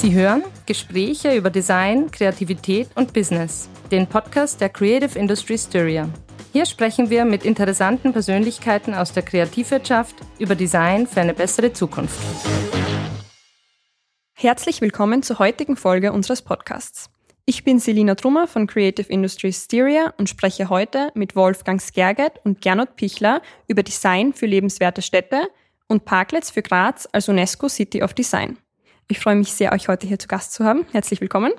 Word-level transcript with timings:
Sie 0.00 0.14
hören 0.14 0.44
Gespräche 0.64 1.36
über 1.36 1.50
Design, 1.50 2.10
Kreativität 2.10 2.88
und 2.94 3.12
Business, 3.12 3.68
den 3.90 4.06
Podcast 4.06 4.58
der 4.58 4.70
Creative 4.70 5.18
Industry 5.18 5.58
Styria. 5.58 6.08
Hier 6.54 6.64
sprechen 6.64 7.10
wir 7.10 7.26
mit 7.26 7.44
interessanten 7.44 8.14
Persönlichkeiten 8.14 8.94
aus 8.94 9.12
der 9.12 9.24
Kreativwirtschaft 9.24 10.14
über 10.38 10.54
Design 10.54 11.06
für 11.06 11.20
eine 11.20 11.34
bessere 11.34 11.74
Zukunft. 11.74 12.18
Herzlich 14.32 14.80
willkommen 14.80 15.22
zur 15.22 15.38
heutigen 15.38 15.76
Folge 15.76 16.12
unseres 16.14 16.40
Podcasts. 16.40 17.10
Ich 17.44 17.62
bin 17.64 17.78
Selina 17.78 18.14
Trummer 18.14 18.46
von 18.46 18.66
Creative 18.66 19.06
Industries 19.12 19.64
Styria 19.64 20.14
und 20.16 20.30
spreche 20.30 20.70
heute 20.70 21.10
mit 21.12 21.36
Wolfgang 21.36 21.78
Skerget 21.78 22.40
und 22.44 22.62
Gernot 22.62 22.96
Pichler 22.96 23.42
über 23.68 23.82
Design 23.82 24.32
für 24.32 24.46
lebenswerte 24.46 25.02
Städte 25.02 25.48
und 25.88 26.06
Parklets 26.06 26.50
für 26.50 26.62
Graz 26.62 27.06
als 27.12 27.28
UNESCO 27.28 27.68
City 27.68 28.02
of 28.02 28.14
Design. 28.14 28.56
Ich 29.10 29.18
freue 29.18 29.34
mich 29.34 29.52
sehr, 29.52 29.72
euch 29.72 29.88
heute 29.88 30.06
hier 30.06 30.20
zu 30.20 30.28
Gast 30.28 30.52
zu 30.52 30.64
haben. 30.64 30.86
Herzlich 30.92 31.20
willkommen. 31.20 31.52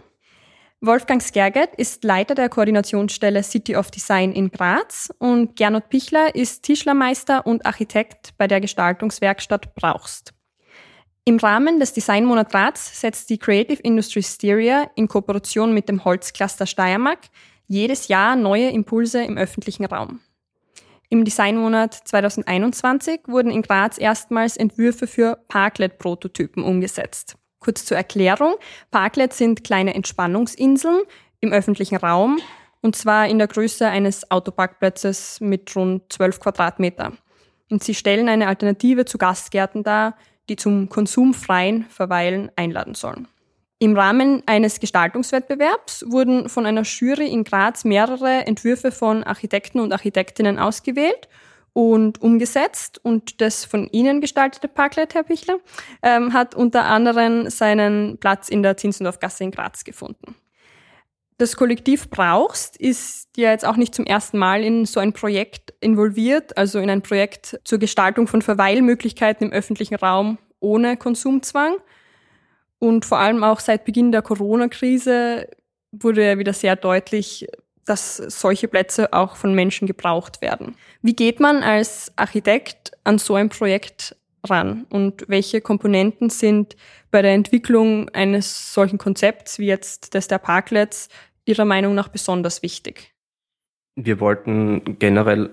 Wolfgang 0.80 1.22
Skerget 1.22 1.76
ist 1.76 2.06
Leiter 2.06 2.34
der 2.34 2.48
Koordinationsstelle 2.48 3.44
City 3.44 3.76
of 3.76 3.92
Design 3.92 4.32
in 4.32 4.52
Graz 4.52 5.14
und 5.20 5.58
Gernot 5.58 5.90
Pichler 5.90 6.34
ist 6.34 6.64
Tischlermeister 6.64 7.46
und 7.46 7.66
Architekt 7.66 8.36
bei 8.38 8.48
der 8.48 8.62
Gestaltungswerkstatt 8.62 9.76
Brauchst. 9.76 10.34
Im 11.26 11.40
Rahmen 11.40 11.82
des 11.82 11.92
Designmonat 11.92 12.52
Graz 12.52 13.02
setzt 13.02 13.30
die 13.30 13.38
Creative 13.38 13.82
Industry 13.82 14.24
Styria 14.24 14.90
in 14.96 15.10
Kooperation 15.10 15.74
mit 15.74 15.90
dem 15.90 16.06
Holzcluster 16.06 16.66
Steiermark 16.66 17.20
jedes 17.68 18.08
Jahr 18.08 18.38
neue 18.38 18.70
Impulse 18.70 19.24
im 19.24 19.38
öffentlichen 19.38 19.84
Raum. 19.84 20.22
Im 21.10 21.26
Designmonat 21.26 21.94
2021 21.94 23.24
wurden 23.28 23.52
in 23.52 23.62
Graz 23.62 23.98
erstmals 23.98 24.56
Entwürfe 24.56 25.06
für 25.06 25.44
Parklet-Prototypen 25.50 26.64
umgesetzt. 26.64 27.36
Kurz 27.62 27.86
zur 27.86 27.96
Erklärung. 27.96 28.56
Parklets 28.90 29.38
sind 29.38 29.64
kleine 29.64 29.94
Entspannungsinseln 29.94 31.04
im 31.40 31.54
öffentlichen 31.54 31.96
Raum 31.96 32.40
und 32.82 32.96
zwar 32.96 33.28
in 33.28 33.38
der 33.38 33.48
Größe 33.48 33.88
eines 33.88 34.30
Autoparkplatzes 34.30 35.40
mit 35.40 35.74
rund 35.76 36.12
12 36.12 36.40
Quadratmeter. 36.40 37.14
Und 37.70 37.84
sie 37.84 37.94
stellen 37.94 38.28
eine 38.28 38.48
Alternative 38.48 39.06
zu 39.06 39.18
Gastgärten 39.18 39.84
dar, 39.84 40.18
die 40.50 40.56
zum 40.56 40.90
konsumfreien 40.90 41.86
Verweilen 41.86 42.52
einladen 42.56 42.96
sollen. 42.96 43.28
Im 43.80 43.96
Rahmen 43.96 44.44
eines 44.46 44.80
Gestaltungswettbewerbs 44.80 46.06
wurden 46.08 46.50
von 46.50 46.66
einer 46.66 46.84
Jury 46.84 47.28
in 47.28 47.44
Graz 47.44 47.84
mehrere 47.84 48.46
Entwürfe 48.46 48.92
von 48.92 49.24
Architekten 49.24 49.80
und 49.80 49.94
Architektinnen 49.94 50.60
ausgewählt 50.60 51.30
und 51.74 52.22
umgesetzt. 52.22 53.00
Und 53.04 53.42
das 53.42 53.66
von 53.66 53.88
Ihnen 53.92 54.22
gestaltete 54.22 54.68
Parklet, 54.68 55.14
Herr 55.14 55.24
Pichler, 55.24 55.60
ähm, 56.02 56.34
hat 56.34 56.56
unter 56.56 56.86
anderem 56.86 57.50
seinen 57.50 58.18
Platz 58.18 58.50
in 58.50 58.64
der 58.64 58.78
Zinzendorfgasse 58.78 59.44
in 59.44 59.52
Graz 59.52 59.84
gefunden. 59.84 60.36
Das 61.38 61.56
Kollektiv 61.56 62.12
Brauchst 62.12 62.78
ist 62.78 63.30
ja 63.36 63.50
jetzt 63.50 63.66
auch 63.66 63.76
nicht 63.76 63.96
zum 63.96 64.06
ersten 64.06 64.38
Mal 64.38 64.64
in 64.64 64.86
so 64.86 65.00
ein 65.00 65.12
Projekt 65.12 65.74
involviert, 65.80 66.56
also 66.56 66.78
in 66.78 66.90
ein 66.90 67.02
Projekt 67.02 67.60
zur 67.64 67.80
Gestaltung 67.80 68.28
von 68.28 68.44
Verweilmöglichkeiten 68.44 69.48
im 69.48 69.54
öffentlichen 69.54 69.96
Raum 69.96 70.38
ohne 70.60 70.98
Konsumzwang. 70.98 71.78
Und 72.78 73.06
vor 73.06 73.18
allem 73.18 73.44
auch 73.44 73.60
seit 73.60 73.86
Beginn 73.86 74.12
der 74.12 74.22
Corona-Krise 74.22 75.48
wurde 75.92 76.26
ja 76.26 76.38
wieder 76.38 76.54
sehr 76.54 76.76
deutlich, 76.76 77.48
dass 77.86 78.18
solche 78.18 78.68
Plätze 78.68 79.14
auch 79.14 79.36
von 79.36 79.56
Menschen 79.56 79.88
gebraucht 79.88 80.42
werden. 80.42 80.76
Wie 81.02 81.16
geht 81.16 81.40
man 81.40 81.64
als 81.64 82.12
Architekt 82.16 82.92
an 83.04 83.18
so 83.18 83.36
ein 83.36 83.50
Projekt 83.50 84.16
ran 84.44 84.86
und 84.90 85.26
welche 85.28 85.62
Komponenten 85.62 86.30
sind 86.30 86.76
bei 87.12 87.22
der 87.22 87.34
Entwicklung 87.34 88.10
eines 88.10 88.74
solchen 88.74 88.98
Konzepts 88.98 89.60
wie 89.60 89.68
jetzt 89.68 90.14
des 90.14 90.28
der 90.28 90.40
Parklets 90.40 91.10
Ihrer 91.46 91.66
Meinung 91.66 91.96
nach 91.96 92.08
besonders 92.08 92.62
wichtig? 92.62 93.14
Wir 93.96 94.20
wollten 94.20 95.00
generell 95.00 95.50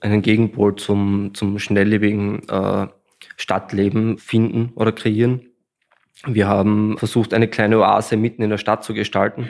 einen 0.00 0.22
Gegenpol 0.22 0.76
zum, 0.76 1.32
zum 1.34 1.58
schnelllebigen 1.58 2.48
äh, 2.48 2.88
Stadtleben 3.36 4.18
finden 4.18 4.72
oder 4.74 4.92
kreieren. 4.92 5.48
Wir 6.24 6.46
haben 6.46 6.96
versucht, 6.98 7.34
eine 7.34 7.48
kleine 7.48 7.78
Oase 7.78 8.16
mitten 8.16 8.42
in 8.42 8.50
der 8.50 8.58
Stadt 8.58 8.84
zu 8.84 8.94
gestalten 8.94 9.48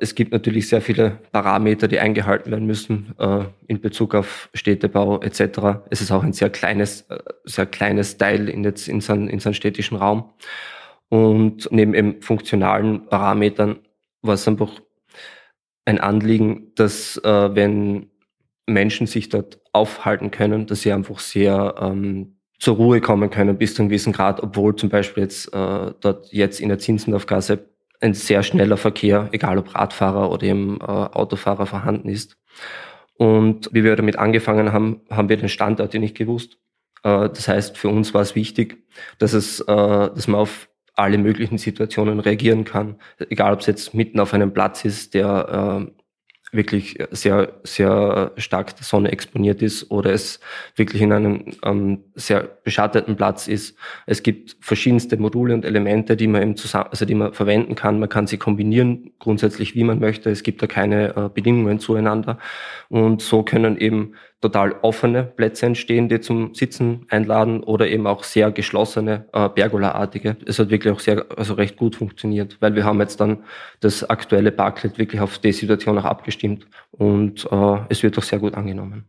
es 0.00 0.14
gibt 0.14 0.32
natürlich 0.32 0.68
sehr 0.68 0.80
viele 0.80 1.18
Parameter, 1.32 1.88
die 1.88 1.98
eingehalten 1.98 2.50
werden 2.50 2.66
müssen 2.66 3.14
äh, 3.18 3.44
in 3.66 3.80
Bezug 3.80 4.14
auf 4.14 4.50
Städtebau 4.54 5.20
etc. 5.20 5.84
Es 5.90 6.00
ist 6.00 6.10
auch 6.10 6.22
ein 6.22 6.32
sehr 6.32 6.50
kleines, 6.50 7.02
äh, 7.02 7.18
sehr 7.44 7.66
kleines 7.66 8.18
Teil 8.18 8.48
in, 8.48 8.64
jetzt 8.64 8.88
in, 8.88 9.00
seinen, 9.00 9.28
in 9.28 9.40
seinem 9.40 9.54
städtischen 9.54 9.96
Raum. 9.96 10.30
Und 11.08 11.68
neben 11.70 11.94
eben 11.94 12.22
funktionalen 12.22 13.06
Parametern 13.06 13.80
war 14.22 14.34
es 14.34 14.48
einfach 14.48 14.80
ein 15.84 16.00
Anliegen, 16.00 16.72
dass 16.74 17.18
äh, 17.18 17.54
wenn 17.54 18.10
Menschen 18.66 19.06
sich 19.06 19.28
dort 19.28 19.60
aufhalten 19.72 20.30
können, 20.30 20.66
dass 20.66 20.82
sie 20.82 20.92
einfach 20.92 21.18
sehr 21.18 21.74
ähm, 21.80 22.36
zur 22.58 22.76
Ruhe 22.76 23.00
kommen 23.00 23.28
können 23.28 23.58
bis 23.58 23.74
zu 23.74 23.82
einem 23.82 23.88
gewissen 23.88 24.12
Grad, 24.12 24.40
obwohl 24.40 24.76
zum 24.76 24.88
Beispiel 24.88 25.24
jetzt 25.24 25.52
äh, 25.52 25.92
dort 26.00 26.32
jetzt 26.32 26.60
in 26.60 26.68
der 26.68 26.78
Zinsendorfgasse 26.78 27.71
ein 28.02 28.14
sehr 28.14 28.42
schneller 28.42 28.76
Verkehr, 28.76 29.28
egal 29.32 29.58
ob 29.58 29.74
Radfahrer 29.74 30.30
oder 30.30 30.42
eben 30.42 30.80
äh, 30.80 30.84
Autofahrer 30.84 31.66
vorhanden 31.66 32.08
ist. 32.08 32.36
Und 33.16 33.70
wie 33.72 33.84
wir 33.84 33.94
damit 33.94 34.18
angefangen 34.18 34.72
haben, 34.72 35.02
haben 35.10 35.28
wir 35.28 35.36
den 35.36 35.48
Standort 35.48 35.94
nicht 35.94 36.16
gewusst. 36.16 36.58
Äh, 37.04 37.28
das 37.28 37.48
heißt, 37.48 37.78
für 37.78 37.88
uns 37.88 38.12
war 38.14 38.22
es 38.22 38.34
wichtig, 38.34 38.84
dass 39.18 39.32
es, 39.32 39.60
äh, 39.60 39.66
dass 39.66 40.26
man 40.26 40.40
auf 40.40 40.68
alle 40.94 41.18
möglichen 41.18 41.58
Situationen 41.58 42.20
reagieren 42.20 42.64
kann, 42.64 42.96
egal 43.30 43.54
ob 43.54 43.60
es 43.60 43.66
jetzt 43.66 43.94
mitten 43.94 44.20
auf 44.20 44.34
einem 44.34 44.52
Platz 44.52 44.84
ist, 44.84 45.14
der 45.14 45.86
äh, 45.88 46.01
wirklich 46.52 46.98
sehr, 47.10 47.54
sehr 47.64 48.32
stark 48.36 48.76
der 48.76 48.84
Sonne 48.84 49.10
exponiert 49.10 49.62
ist 49.62 49.90
oder 49.90 50.12
es 50.12 50.38
wirklich 50.76 51.00
in 51.00 51.12
einem 51.12 51.46
ähm, 51.64 52.04
sehr 52.14 52.42
beschatteten 52.42 53.16
Platz 53.16 53.48
ist. 53.48 53.76
Es 54.06 54.22
gibt 54.22 54.56
verschiedenste 54.60 55.16
Module 55.16 55.54
und 55.54 55.64
Elemente, 55.64 56.14
die 56.14 56.26
man 56.26 56.42
eben 56.42 56.56
zusammen, 56.56 56.88
also 56.90 57.06
die 57.06 57.14
man 57.14 57.32
verwenden 57.32 57.74
kann. 57.74 57.98
Man 57.98 58.10
kann 58.10 58.26
sie 58.26 58.36
kombinieren, 58.36 59.12
grundsätzlich 59.18 59.74
wie 59.74 59.84
man 59.84 59.98
möchte. 59.98 60.30
Es 60.30 60.42
gibt 60.42 60.62
da 60.62 60.66
keine 60.66 61.16
äh, 61.16 61.30
Bedingungen 61.32 61.78
zueinander. 61.78 62.38
Und 62.90 63.22
so 63.22 63.42
können 63.42 63.78
eben 63.78 64.12
total 64.42 64.74
offene 64.82 65.22
Plätze 65.22 65.66
entstehen, 65.66 66.08
die 66.08 66.20
zum 66.20 66.54
Sitzen 66.54 67.06
einladen 67.08 67.62
oder 67.62 67.88
eben 67.88 68.06
auch 68.06 68.24
sehr 68.24 68.50
geschlossene 68.50 69.26
äh, 69.32 69.48
Pergola-artige. 69.48 70.36
Es 70.44 70.58
hat 70.58 70.68
wirklich 70.68 70.92
auch 70.92 71.00
sehr, 71.00 71.24
also 71.36 71.54
recht 71.54 71.76
gut 71.76 71.96
funktioniert, 71.96 72.58
weil 72.60 72.74
wir 72.74 72.84
haben 72.84 73.00
jetzt 73.00 73.20
dann 73.20 73.44
das 73.80 74.04
aktuelle 74.04 74.50
Parklet 74.52 74.98
wirklich 74.98 75.20
auf 75.22 75.38
die 75.38 75.52
Situation 75.52 75.96
auch 75.96 76.04
abgestimmt 76.04 76.66
und 76.90 77.48
äh, 77.50 77.78
es 77.88 78.02
wird 78.02 78.18
auch 78.18 78.22
sehr 78.22 78.40
gut 78.40 78.54
angenommen. 78.54 79.06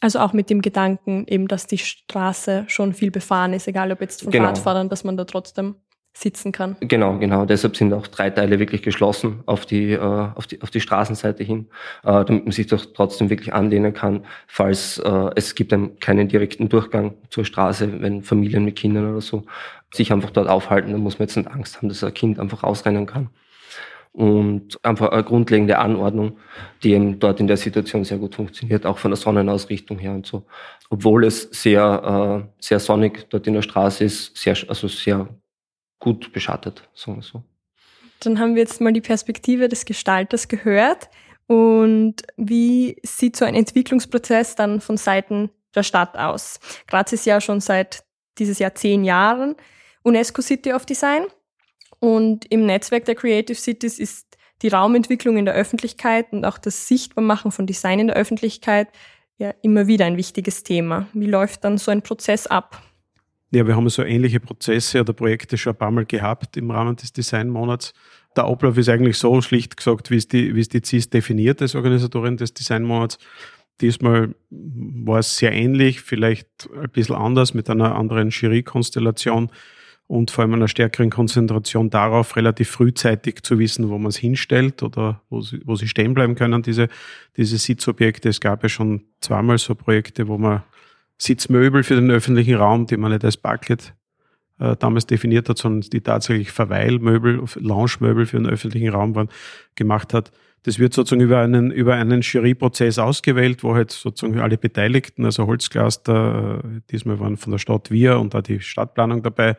Also 0.00 0.18
auch 0.18 0.32
mit 0.32 0.48
dem 0.48 0.62
Gedanken 0.62 1.26
eben, 1.26 1.48
dass 1.48 1.66
die 1.66 1.78
Straße 1.78 2.64
schon 2.68 2.94
viel 2.94 3.10
befahren 3.10 3.52
ist, 3.52 3.66
egal 3.66 3.92
ob 3.92 4.00
jetzt 4.00 4.22
von 4.22 4.32
genau. 4.32 4.46
Radfahrern, 4.46 4.88
dass 4.88 5.04
man 5.04 5.16
da 5.16 5.24
trotzdem 5.24 5.76
sitzen 6.12 6.52
kann. 6.52 6.76
Genau, 6.80 7.18
genau. 7.18 7.44
Deshalb 7.44 7.76
sind 7.76 7.92
auch 7.92 8.06
drei 8.06 8.30
Teile 8.30 8.58
wirklich 8.58 8.82
geschlossen 8.82 9.42
auf 9.46 9.64
die, 9.64 9.92
äh, 9.92 9.98
auf 9.98 10.46
die, 10.46 10.60
auf 10.60 10.70
die 10.70 10.80
Straßenseite 10.80 11.44
hin, 11.44 11.68
äh, 12.02 12.24
damit 12.24 12.44
man 12.44 12.52
sich 12.52 12.66
doch 12.66 12.84
trotzdem 12.94 13.30
wirklich 13.30 13.54
anlehnen 13.54 13.94
kann, 13.94 14.24
falls 14.46 14.98
äh, 14.98 15.30
es 15.36 15.54
gibt 15.54 15.72
einen 15.72 15.98
keinen 16.00 16.28
direkten 16.28 16.68
Durchgang 16.68 17.14
zur 17.30 17.44
Straße, 17.44 18.00
wenn 18.00 18.22
Familien 18.22 18.64
mit 18.64 18.76
Kindern 18.76 19.10
oder 19.10 19.20
so 19.20 19.44
sich 19.92 20.12
einfach 20.12 20.30
dort 20.30 20.48
aufhalten, 20.48 20.92
dann 20.92 21.00
muss 21.00 21.18
man 21.18 21.28
jetzt 21.28 21.36
nicht 21.36 21.50
Angst 21.50 21.76
haben, 21.76 21.88
dass 21.88 22.04
ein 22.04 22.14
Kind 22.14 22.38
einfach 22.38 22.62
ausrennen 22.62 23.06
kann. 23.06 23.30
Und 24.12 24.84
einfach 24.84 25.10
eine 25.10 25.22
grundlegende 25.22 25.78
Anordnung, 25.78 26.38
die 26.82 26.94
eben 26.94 27.20
dort 27.20 27.38
in 27.38 27.46
der 27.46 27.56
Situation 27.56 28.04
sehr 28.04 28.18
gut 28.18 28.34
funktioniert, 28.34 28.84
auch 28.84 28.98
von 28.98 29.12
der 29.12 29.16
Sonnenausrichtung 29.16 29.98
her 30.00 30.12
und 30.12 30.26
so. 30.26 30.44
Obwohl 30.90 31.24
es 31.24 31.42
sehr, 31.52 32.42
äh, 32.44 32.52
sehr 32.58 32.80
sonnig 32.80 33.30
dort 33.30 33.46
in 33.46 33.54
der 33.54 33.62
Straße 33.62 34.02
ist, 34.02 34.36
sehr, 34.36 34.56
also 34.68 34.88
sehr 34.88 35.28
gut 36.00 36.32
beschattet, 36.32 36.88
sagen 36.94 37.18
wir 37.18 37.22
so. 37.22 37.42
Dann 38.20 38.38
haben 38.38 38.54
wir 38.54 38.62
jetzt 38.62 38.80
mal 38.80 38.92
die 38.92 39.00
Perspektive 39.00 39.68
des 39.68 39.84
Gestalters 39.84 40.48
gehört. 40.48 41.08
Und 41.46 42.22
wie 42.36 42.96
sieht 43.02 43.36
so 43.36 43.44
ein 43.44 43.54
Entwicklungsprozess 43.54 44.56
dann 44.56 44.80
von 44.80 44.96
Seiten 44.96 45.50
der 45.74 45.82
Stadt 45.82 46.16
aus? 46.16 46.60
Graz 46.86 47.12
ist 47.12 47.26
ja 47.26 47.40
schon 47.40 47.60
seit 47.60 48.04
dieses 48.38 48.58
Jahr 48.58 48.74
zehn 48.74 49.04
Jahren 49.04 49.56
UNESCO 50.02 50.42
City 50.42 50.72
of 50.72 50.86
Design. 50.86 51.26
Und 51.98 52.46
im 52.46 52.66
Netzwerk 52.66 53.04
der 53.04 53.14
Creative 53.14 53.58
Cities 53.58 53.98
ist 53.98 54.38
die 54.62 54.68
Raumentwicklung 54.68 55.36
in 55.36 55.44
der 55.44 55.54
Öffentlichkeit 55.54 56.32
und 56.32 56.44
auch 56.44 56.58
das 56.58 56.88
Sichtbarmachen 56.88 57.52
von 57.52 57.66
Design 57.66 58.00
in 58.00 58.06
der 58.08 58.16
Öffentlichkeit 58.16 58.88
ja 59.38 59.54
immer 59.62 59.86
wieder 59.86 60.04
ein 60.04 60.16
wichtiges 60.16 60.62
Thema. 60.62 61.08
Wie 61.12 61.26
läuft 61.26 61.64
dann 61.64 61.78
so 61.78 61.90
ein 61.90 62.02
Prozess 62.02 62.46
ab? 62.46 62.82
Ja, 63.52 63.66
wir 63.66 63.74
haben 63.74 63.88
so 63.88 64.04
ähnliche 64.04 64.38
Prozesse 64.38 65.00
oder 65.00 65.12
Projekte 65.12 65.58
schon 65.58 65.72
ein 65.72 65.78
paar 65.78 65.90
Mal 65.90 66.06
gehabt 66.06 66.56
im 66.56 66.70
Rahmen 66.70 66.94
des 66.94 67.12
Designmonats. 67.12 67.92
Der 68.36 68.44
Ablauf 68.44 68.78
ist 68.78 68.88
eigentlich 68.88 69.18
so 69.18 69.42
schlicht 69.42 69.76
gesagt, 69.76 70.10
wie 70.12 70.16
es 70.16 70.28
die, 70.28 70.54
wie 70.54 70.60
es 70.60 70.68
die 70.68 70.82
CIS 70.84 71.10
definiert 71.10 71.60
als 71.60 71.74
Organisatorin 71.74 72.36
des 72.36 72.54
Designmonats. 72.54 73.18
Diesmal 73.80 74.34
war 74.50 75.18
es 75.18 75.36
sehr 75.36 75.52
ähnlich, 75.52 76.00
vielleicht 76.00 76.68
ein 76.80 76.90
bisschen 76.90 77.16
anders 77.16 77.54
mit 77.54 77.68
einer 77.68 77.96
anderen 77.96 78.30
Jury-Konstellation. 78.30 79.50
und 80.06 80.32
vor 80.32 80.42
allem 80.42 80.54
einer 80.54 80.66
stärkeren 80.66 81.08
Konzentration 81.08 81.88
darauf, 81.88 82.34
relativ 82.34 82.68
frühzeitig 82.68 83.42
zu 83.44 83.60
wissen, 83.60 83.90
wo 83.90 83.96
man 83.96 84.08
es 84.08 84.16
hinstellt 84.16 84.82
oder 84.82 85.22
wo 85.30 85.40
sie, 85.40 85.60
wo 85.64 85.76
sie 85.76 85.86
stehen 85.86 86.14
bleiben 86.14 86.34
können, 86.34 86.62
diese, 86.62 86.88
diese 87.36 87.58
Sitzobjekte. 87.58 88.28
Es 88.28 88.40
gab 88.40 88.64
ja 88.64 88.68
schon 88.68 89.04
zweimal 89.20 89.58
so 89.58 89.76
Projekte, 89.76 90.26
wo 90.26 90.36
man 90.36 90.64
Sitzmöbel 91.20 91.82
für 91.82 91.96
den 91.96 92.10
öffentlichen 92.10 92.54
Raum, 92.54 92.86
die 92.86 92.96
man 92.96 93.12
nicht 93.12 93.24
als 93.24 93.36
Parklet 93.36 93.94
äh, 94.58 94.74
damals 94.76 95.06
definiert 95.06 95.50
hat, 95.50 95.58
sondern 95.58 95.88
die 95.90 96.00
tatsächlich 96.00 96.50
Verweilmöbel, 96.50 97.44
Loungemöbel 97.56 98.24
für 98.24 98.38
den 98.38 98.46
öffentlichen 98.46 98.88
Raum 98.88 99.14
waren, 99.14 99.28
gemacht 99.74 100.14
hat. 100.14 100.32
Das 100.62 100.78
wird 100.78 100.94
sozusagen 100.94 101.20
über 101.20 101.40
einen, 101.40 101.70
über 101.70 101.94
einen 101.94 102.22
Juryprozess 102.22 102.98
ausgewählt, 102.98 103.62
wo 103.62 103.74
halt 103.74 103.90
sozusagen 103.90 104.40
alle 104.40 104.56
Beteiligten, 104.56 105.26
also 105.26 105.46
Holzcluster, 105.46 106.62
diesmal 106.90 107.20
waren 107.20 107.36
von 107.36 107.50
der 107.50 107.58
Stadt 107.58 107.90
Wir 107.90 108.18
und 108.18 108.32
da 108.32 108.40
die 108.40 108.60
Stadtplanung 108.60 109.22
dabei, 109.22 109.58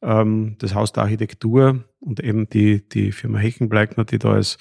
ähm, 0.00 0.54
das 0.60 0.76
Haus 0.76 0.92
der 0.92 1.04
Architektur 1.04 1.82
und 1.98 2.20
eben 2.20 2.48
die, 2.48 2.88
die 2.88 3.10
Firma 3.10 3.38
Heckenbleikner, 3.38 4.04
die 4.04 4.20
da 4.20 4.32
als, 4.32 4.58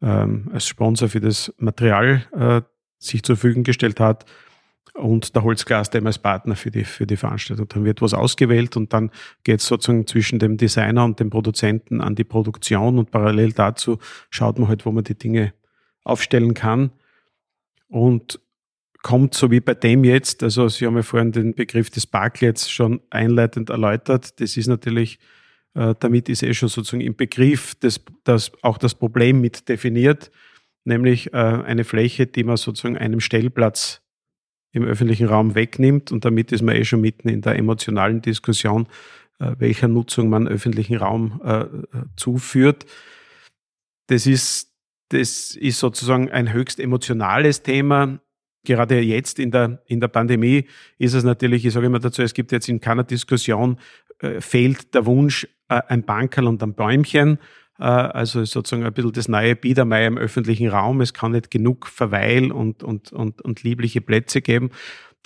ähm, 0.00 0.48
als 0.52 0.68
Sponsor 0.68 1.08
für 1.08 1.20
das 1.20 1.52
Material 1.58 2.24
äh, 2.36 2.62
sich 2.98 3.24
zur 3.24 3.36
Verfügung 3.36 3.64
gestellt 3.64 3.98
hat 3.98 4.26
und 4.94 5.34
der 5.34 5.42
Holzglas 5.42 5.90
der 5.90 6.04
als 6.04 6.18
Partner 6.18 6.54
für 6.54 6.70
die, 6.70 6.84
für 6.84 7.06
die 7.06 7.16
Veranstaltung. 7.16 7.66
Dann 7.68 7.84
wird 7.84 8.02
was 8.02 8.14
ausgewählt 8.14 8.76
und 8.76 8.92
dann 8.92 9.10
geht 9.44 9.60
es 9.60 9.66
sozusagen 9.66 10.06
zwischen 10.06 10.38
dem 10.38 10.56
Designer 10.56 11.04
und 11.04 11.18
dem 11.18 11.30
Produzenten 11.30 12.00
an 12.00 12.14
die 12.14 12.24
Produktion 12.24 12.98
und 12.98 13.10
parallel 13.10 13.52
dazu 13.52 13.98
schaut 14.30 14.58
man 14.58 14.68
halt, 14.68 14.84
wo 14.84 14.92
man 14.92 15.04
die 15.04 15.16
Dinge 15.16 15.54
aufstellen 16.04 16.54
kann 16.54 16.90
und 17.88 18.40
kommt 19.02 19.34
so 19.34 19.50
wie 19.50 19.60
bei 19.60 19.74
dem 19.74 20.04
jetzt, 20.04 20.42
also 20.42 20.68
Sie 20.68 20.86
haben 20.86 20.96
ja 20.96 21.02
vorhin 21.02 21.32
den 21.32 21.54
Begriff 21.54 21.90
des 21.90 22.06
Parklets 22.06 22.70
schon 22.70 23.00
einleitend 23.10 23.70
erläutert, 23.70 24.40
das 24.40 24.56
ist 24.56 24.68
natürlich, 24.68 25.18
äh, 25.74 25.94
damit 25.98 26.28
ist 26.28 26.42
eh 26.42 26.54
schon 26.54 26.68
sozusagen 26.68 27.00
im 27.00 27.16
Begriff 27.16 27.74
das, 27.76 28.00
das 28.24 28.52
auch 28.62 28.78
das 28.78 28.94
Problem 28.94 29.40
mit 29.40 29.68
definiert, 29.68 30.30
nämlich 30.84 31.32
äh, 31.32 31.36
eine 31.36 31.84
Fläche, 31.84 32.26
die 32.26 32.44
man 32.44 32.56
sozusagen 32.56 32.96
einem 32.96 33.20
Stellplatz 33.20 34.01
im 34.72 34.84
öffentlichen 34.84 35.26
Raum 35.26 35.54
wegnimmt. 35.54 36.12
Und 36.12 36.24
damit 36.24 36.52
ist 36.52 36.62
man 36.62 36.76
eh 36.76 36.84
schon 36.84 37.00
mitten 37.00 37.28
in 37.28 37.42
der 37.42 37.56
emotionalen 37.56 38.22
Diskussion, 38.22 38.86
äh, 39.38 39.52
welcher 39.58 39.88
Nutzung 39.88 40.28
man 40.28 40.48
öffentlichen 40.48 40.96
Raum 40.96 41.40
äh, 41.44 41.64
zuführt. 42.16 42.86
Das 44.08 44.26
ist, 44.26 44.72
das 45.10 45.54
ist 45.54 45.78
sozusagen 45.78 46.30
ein 46.30 46.52
höchst 46.52 46.80
emotionales 46.80 47.62
Thema. 47.62 48.18
Gerade 48.64 49.00
jetzt 49.00 49.38
in 49.38 49.50
der, 49.50 49.82
in 49.86 50.00
der 50.00 50.08
Pandemie 50.08 50.66
ist 50.98 51.14
es 51.14 51.24
natürlich, 51.24 51.64
ich 51.64 51.72
sage 51.72 51.86
immer 51.86 51.98
dazu, 51.98 52.22
es 52.22 52.34
gibt 52.34 52.52
jetzt 52.52 52.68
in 52.68 52.80
keiner 52.80 53.04
Diskussion, 53.04 53.78
äh, 54.20 54.40
fehlt 54.40 54.94
der 54.94 55.04
Wunsch, 55.06 55.46
äh, 55.68 55.82
ein 55.88 56.04
Bankerl 56.04 56.46
und 56.46 56.62
ein 56.62 56.74
Bäumchen 56.74 57.34
äh, 57.34 57.61
also 57.86 58.44
sozusagen 58.44 58.84
ein 58.84 58.92
bisschen 58.92 59.12
das 59.12 59.28
neue 59.28 59.56
Biedermeier 59.56 60.06
im 60.06 60.18
öffentlichen 60.18 60.68
Raum. 60.68 61.00
Es 61.00 61.14
kann 61.14 61.32
nicht 61.32 61.50
genug 61.50 61.86
Verweil 61.86 62.52
und, 62.52 62.82
und, 62.82 63.12
und, 63.12 63.42
und 63.42 63.62
liebliche 63.62 64.00
Plätze 64.00 64.40
geben. 64.40 64.70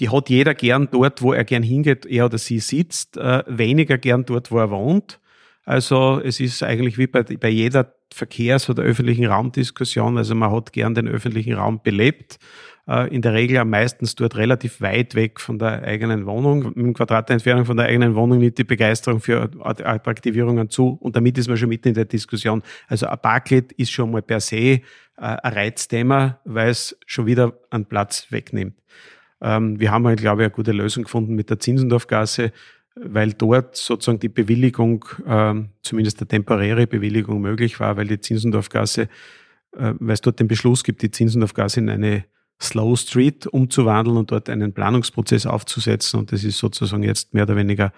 Die 0.01 0.11
hat 0.11 0.29
jeder 0.29 0.55
gern 0.55 0.89
dort, 0.91 1.23
wo 1.23 1.33
er 1.33 1.45
gern 1.45 1.63
hingeht, 1.63 2.07
er 2.07 2.27
oder 2.27 2.39
sie 2.39 2.59
sitzt, 2.59 3.17
äh, 3.17 3.43
weniger 3.47 3.99
gern 3.99 4.25
dort, 4.25 4.51
wo 4.51 4.59
er 4.59 4.71
wohnt. 4.71 5.21
Also 5.65 6.21
es 6.23 6.39
ist 6.39 6.63
eigentlich 6.63 6.97
wie 6.97 7.07
bei, 7.07 7.23
bei 7.23 7.49
jeder 7.49 7.95
Verkehrs- 8.13 8.71
oder 8.71 8.83
öffentlichen 8.83 9.27
Raumdiskussion. 9.27 10.17
Also 10.17 10.35
man 10.35 10.53
hat 10.53 10.73
gern 10.73 10.95
den 10.95 11.09
öffentlichen 11.09 11.55
Raum 11.55 11.81
belebt 11.83 12.35
äh, 12.35 12.39
in 12.87 13.21
der 13.21 13.33
Regel 13.33 13.57
am 13.59 13.71
meisten 13.71 14.09
dort 14.17 14.37
relativ 14.37 14.81
weit 14.81 15.17
weg 15.17 15.41
von 15.41 15.59
der 15.59 15.83
eigenen 15.83 16.25
Wohnung. 16.25 16.77
Einem 16.77 16.95
Quadrat 16.95 17.31
Entfernung 17.31 17.65
von 17.65 17.77
der 17.77 17.87
eigenen 17.87 18.15
Wohnung 18.15 18.39
nimmt 18.39 18.59
die 18.59 18.65
Begeisterung 18.65 19.19
für 19.19 19.51
Attraktivierungen 19.61 20.71
zu 20.71 20.97
und 21.01 21.17
damit 21.17 21.37
ist 21.37 21.49
man 21.49 21.57
schon 21.57 21.69
mitten 21.69 21.89
in 21.89 21.95
der 21.95 22.05
Diskussion. 22.05 22.63
Also 22.87 23.07
ein 23.07 23.19
Parklet 23.19 23.73
ist 23.73 23.91
schon 23.91 24.13
mal 24.13 24.23
per 24.23 24.39
se 24.39 24.57
äh, 24.57 24.81
ein 25.17 25.53
Reizthema, 25.53 26.39
weil 26.45 26.71
es 26.71 26.97
schon 27.07 27.27
wieder 27.27 27.59
einen 27.71 27.87
Platz 27.87 28.27
wegnimmt. 28.31 28.75
Ähm, 29.41 29.79
wir 29.81 29.91
haben 29.91 30.07
halt, 30.07 30.21
glaube 30.21 30.43
ich, 30.43 30.47
eine 30.47 30.55
gute 30.55 30.73
Lösung 30.73 31.05
gefunden 31.05 31.35
mit 31.35 31.51
der 31.51 31.59
Zinsendorfgasse, 31.59 32.53
weil 32.95 33.33
dort 33.33 33.77
sozusagen 33.77 34.21
die 34.21 34.29
Bewilligung, 34.29 35.05
ähm, 35.27 35.71
zumindest 35.83 36.21
eine 36.21 36.29
temporäre 36.29 36.87
Bewilligung 36.87 37.41
möglich 37.41 37.79
war, 37.81 37.97
weil 37.97 38.07
die 38.07 38.21
Zinsendorfgasse, 38.21 39.03
äh, 39.77 39.93
weil 39.99 40.15
es 40.15 40.21
dort 40.21 40.41
den 40.41 40.49
Beschluss 40.49 40.85
gibt, 40.85 41.03
die 41.03 41.11
Zinsendorfgasse 41.11 41.81
in 41.81 41.91
eine 41.91 42.25
Slow 42.61 42.97
Street 42.97 43.47
umzuwandeln 43.47 44.17
und 44.17 44.31
dort 44.31 44.49
einen 44.49 44.73
Planungsprozess 44.73 45.47
aufzusetzen. 45.47 46.21
Und 46.21 46.33
das 46.33 46.45
ist 46.45 46.59
sozusagen 46.59 47.03
jetzt 47.03 47.35
mehr 47.35 47.45
oder 47.45 47.57
weniger 47.57 47.93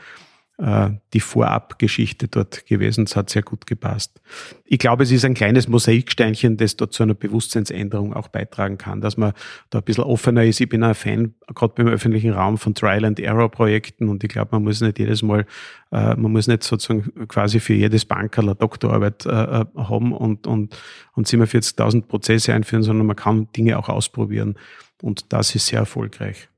die 0.61 1.21
Vorabgeschichte 1.21 2.27
dort 2.27 2.67
gewesen. 2.67 3.05
Das 3.05 3.15
hat 3.15 3.31
sehr 3.31 3.43
gut 3.43 3.65
gepasst. 3.69 4.21
Ich 4.65 4.81
glaube, 4.81 5.05
es 5.05 5.13
ist 5.13 5.25
ein 5.25 5.35
kleines 5.35 5.69
Mosaiksteinchen, 5.69 6.57
das 6.57 6.75
dort 6.75 6.93
zu 6.93 7.05
einer 7.05 7.15
Bewusstseinsänderung 7.15 8.13
auch 8.13 8.27
beitragen 8.27 8.77
kann, 8.77 9.01
dass 9.01 9.17
man 9.17 9.35
da 9.71 9.79
ein 9.79 9.85
bisschen 9.85 10.03
offener 10.03 10.43
ist. 10.43 10.61
Ich 10.61 10.69
bin 10.69 10.83
ein 10.83 10.97
Fan, 10.97 11.35
gerade 11.55 11.75
beim 11.77 11.87
öffentlichen 11.87 12.33
Raum, 12.33 12.59
von 12.59 12.75
Trial 12.75 13.05
and 13.05 13.21
Error 13.21 13.49
Projekten 13.53 14.09
und 14.09 14.25
ich 14.25 14.31
glaube, 14.31 14.49
man 14.51 14.65
muss 14.65 14.81
nicht 14.81 14.99
jedes 14.99 15.23
Mal, 15.23 15.47
äh, 15.93 16.17
man 16.17 16.33
muss 16.33 16.49
nicht 16.49 16.65
sozusagen 16.65 17.29
quasi 17.29 17.61
für 17.61 17.75
jedes 17.75 18.05
Bankerl 18.05 18.57
Doktorarbeit 18.57 19.27
äh, 19.27 19.31
äh 19.31 19.65
haben 19.77 20.13
und, 20.13 20.49
und, 20.49 20.77
und 21.15 21.29
47.000 21.29 22.03
Prozesse 22.07 22.53
einführen, 22.53 22.83
sondern 22.83 23.07
man 23.07 23.15
kann 23.15 23.47
Dinge 23.53 23.79
auch 23.79 23.89
ausprobieren 23.89 24.57
und 25.03 25.33
das 25.33 25.55
ist 25.55 25.67
sehr 25.67 25.79
erfolgreich. 25.79 26.49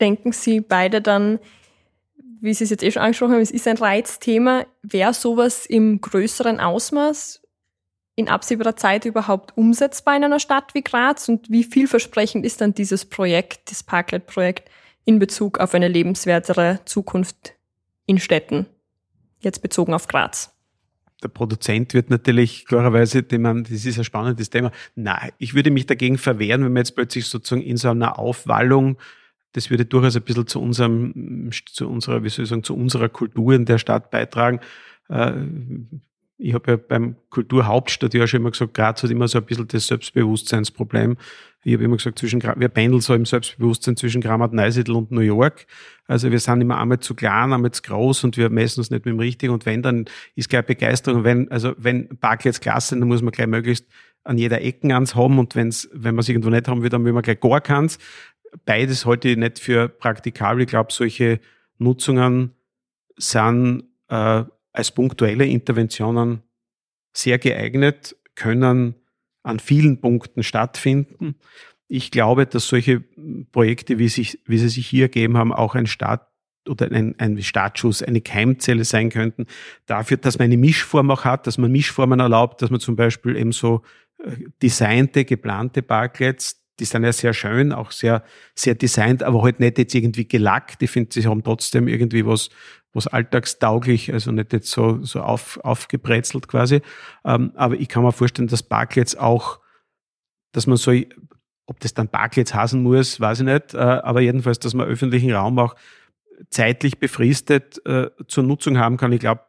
Denken 0.00 0.32
Sie 0.32 0.60
beide 0.60 1.00
dann, 1.00 1.38
wie 2.40 2.54
Sie 2.54 2.64
es 2.64 2.70
jetzt 2.70 2.82
eh 2.82 2.90
schon 2.90 3.02
angesprochen 3.02 3.32
haben, 3.32 3.40
es 3.40 3.50
ist 3.50 3.66
ein 3.68 3.76
Reizthema. 3.76 4.66
Wäre 4.82 5.14
sowas 5.14 5.66
im 5.66 6.00
größeren 6.00 6.60
Ausmaß 6.60 7.42
in 8.16 8.28
absehbarer 8.28 8.76
Zeit 8.76 9.04
überhaupt 9.04 9.56
umsetzbar 9.56 10.16
in 10.16 10.24
einer 10.24 10.40
Stadt 10.40 10.74
wie 10.74 10.82
Graz? 10.82 11.28
Und 11.28 11.50
wie 11.50 11.64
vielversprechend 11.64 12.44
ist 12.44 12.60
dann 12.60 12.74
dieses 12.74 13.04
Projekt, 13.04 13.70
das 13.70 13.82
Parklet-Projekt, 13.82 14.70
in 15.04 15.18
Bezug 15.18 15.58
auf 15.58 15.74
eine 15.74 15.88
lebenswertere 15.88 16.80
Zukunft 16.84 17.54
in 18.06 18.18
Städten, 18.18 18.66
jetzt 19.40 19.62
bezogen 19.62 19.94
auf 19.94 20.08
Graz? 20.08 20.52
der 21.22 21.28
Produzent 21.28 21.94
wird 21.94 22.10
natürlich 22.10 22.64
klarerweise, 22.66 23.22
das 23.22 23.70
ist 23.70 23.98
ein 23.98 24.04
spannendes 24.04 24.50
Thema. 24.50 24.70
Nein, 24.94 25.32
ich 25.38 25.54
würde 25.54 25.70
mich 25.70 25.86
dagegen 25.86 26.18
verwehren, 26.18 26.64
wenn 26.64 26.72
man 26.72 26.82
jetzt 26.82 26.94
plötzlich 26.94 27.26
sozusagen 27.26 27.62
in 27.62 27.76
so 27.76 27.90
einer 27.90 28.18
Aufwallung 28.18 28.98
das 29.52 29.70
würde 29.70 29.84
durchaus 29.84 30.16
ein 30.16 30.22
bisschen 30.22 30.46
zu 30.46 30.60
unserem, 30.60 31.50
zu 31.72 31.88
unserer, 31.88 32.22
wie 32.22 32.28
soll 32.28 32.44
ich 32.44 32.50
sagen, 32.50 32.64
zu 32.64 32.76
unserer 32.76 33.08
Kultur 33.08 33.54
in 33.54 33.64
der 33.64 33.78
Stadt 33.78 34.10
beitragen. 34.10 34.60
Äh, 35.08 35.32
ich 36.40 36.54
habe 36.54 36.70
ja 36.70 36.76
beim 36.76 37.16
Kulturhauptstadt 37.30 38.14
ja 38.14 38.26
schon 38.28 38.40
immer 38.40 38.52
gesagt, 38.52 38.72
Graz 38.72 39.02
hat 39.02 39.10
immer 39.10 39.26
so 39.26 39.38
ein 39.38 39.44
bisschen 39.44 39.66
das 39.66 39.88
Selbstbewusstseinsproblem. 39.88 41.16
Ich 41.64 41.74
habe 41.74 41.82
immer 41.82 41.96
gesagt, 41.96 42.20
zwischen, 42.20 42.40
wir 42.40 42.68
pendeln 42.68 43.00
so 43.00 43.12
im 43.12 43.26
Selbstbewusstsein 43.26 43.96
zwischen 43.96 44.20
Grammat 44.20 44.52
Neusiedl 44.52 44.92
und 44.92 45.10
New 45.10 45.20
York. 45.20 45.66
Also 46.06 46.30
wir 46.30 46.38
sind 46.38 46.60
immer 46.60 46.78
einmal 46.78 47.00
zu 47.00 47.16
klein, 47.16 47.52
einmal 47.52 47.72
zu 47.72 47.82
groß 47.82 48.22
und 48.22 48.36
wir 48.36 48.50
messen 48.50 48.80
uns 48.80 48.90
nicht 48.90 49.04
mit 49.04 49.12
dem 49.12 49.18
Richtigen. 49.18 49.52
Und 49.52 49.66
wenn, 49.66 49.82
dann 49.82 50.04
ist 50.36 50.48
gleich 50.48 50.64
Begeisterung. 50.64 51.24
Wenn, 51.24 51.50
also 51.50 51.74
wenn 51.76 52.08
Parkplätze 52.20 52.60
klasse 52.60 52.90
sind, 52.90 53.00
dann 53.00 53.08
muss 53.08 53.20
man 53.20 53.32
gleich 53.32 53.48
möglichst 53.48 53.86
an 54.22 54.38
jeder 54.38 54.62
Ecke 54.62 54.94
eins 54.94 55.16
haben 55.16 55.38
und 55.38 55.56
wenn's, 55.56 55.88
wenn 55.92 56.14
man 56.14 56.20
es 56.20 56.28
irgendwo 56.28 56.50
nicht 56.50 56.68
haben 56.68 56.82
will, 56.82 56.90
dann 56.90 57.04
will 57.04 57.12
man 57.12 57.22
gleich 57.22 57.40
gar 57.40 57.60
keins 57.60 57.98
beides 58.64 59.06
halte 59.06 59.28
ich 59.28 59.36
nicht 59.36 59.58
für 59.58 59.88
praktikabel. 59.88 60.62
Ich 60.62 60.68
glaube, 60.68 60.92
solche 60.92 61.40
Nutzungen 61.78 62.52
sind 63.16 63.84
äh, 64.08 64.44
als 64.72 64.90
punktuelle 64.92 65.46
Interventionen 65.46 66.42
sehr 67.12 67.38
geeignet, 67.38 68.16
können 68.34 68.94
an 69.42 69.58
vielen 69.58 70.00
Punkten 70.00 70.42
stattfinden. 70.42 71.36
Ich 71.88 72.10
glaube, 72.10 72.46
dass 72.46 72.68
solche 72.68 73.00
Projekte, 73.50 73.98
wie, 73.98 74.08
sich, 74.08 74.40
wie 74.46 74.58
sie 74.58 74.68
sich 74.68 74.86
hier 74.86 75.04
ergeben 75.04 75.36
haben, 75.36 75.52
auch 75.52 75.74
ein 75.74 75.86
Start 75.86 76.26
oder 76.68 76.92
ein, 76.92 77.14
ein 77.18 77.42
Startschuss, 77.42 78.02
eine 78.02 78.20
Keimzelle 78.20 78.84
sein 78.84 79.08
könnten, 79.08 79.46
dafür, 79.86 80.18
dass 80.18 80.38
man 80.38 80.46
eine 80.46 80.58
Mischform 80.58 81.10
auch 81.10 81.24
hat, 81.24 81.46
dass 81.46 81.56
man 81.56 81.72
Mischformen 81.72 82.20
erlaubt, 82.20 82.60
dass 82.60 82.70
man 82.70 82.78
zum 82.78 82.94
Beispiel 82.94 83.36
eben 83.36 83.52
so 83.52 83.82
äh, 84.22 84.32
designte, 84.62 85.24
geplante 85.24 85.82
Parklets 85.82 86.62
die 86.78 86.84
sind 86.84 87.04
ja 87.04 87.12
sehr 87.12 87.32
schön, 87.32 87.72
auch 87.72 87.90
sehr, 87.90 88.22
sehr 88.54 88.74
designt, 88.74 89.22
aber 89.22 89.42
halt 89.42 89.60
nicht 89.60 89.78
jetzt 89.78 89.94
irgendwie 89.94 90.26
gelackt. 90.26 90.82
Ich 90.82 90.90
finde, 90.90 91.12
sie 91.12 91.26
haben 91.26 91.42
trotzdem 91.42 91.88
irgendwie 91.88 92.24
was, 92.24 92.50
was 92.92 93.06
alltagstauglich, 93.06 94.12
also 94.12 94.32
nicht 94.32 94.52
jetzt 94.52 94.70
so, 94.70 95.02
so 95.02 95.20
auf, 95.20 95.58
aufgebrezelt 95.64 96.48
quasi. 96.48 96.80
Ähm, 97.24 97.52
aber 97.54 97.74
ich 97.76 97.88
kann 97.88 98.02
mir 98.02 98.12
vorstellen, 98.12 98.48
dass 98.48 98.62
Parklets 98.62 99.16
auch, 99.16 99.60
dass 100.52 100.66
man 100.66 100.76
so, 100.76 100.92
ob 101.66 101.80
das 101.80 101.94
dann 101.94 102.08
Parklets 102.08 102.54
hasen 102.54 102.82
muss, 102.82 103.20
weiß 103.20 103.40
ich 103.40 103.46
nicht, 103.46 103.74
äh, 103.74 103.78
aber 103.78 104.20
jedenfalls, 104.20 104.58
dass 104.58 104.74
man 104.74 104.86
öffentlichen 104.86 105.32
Raum 105.32 105.58
auch 105.58 105.74
zeitlich 106.50 106.98
befristet 106.98 107.84
äh, 107.86 108.10
zur 108.28 108.44
Nutzung 108.44 108.78
haben 108.78 108.96
kann. 108.96 109.12
Ich 109.12 109.20
glaube, 109.20 109.42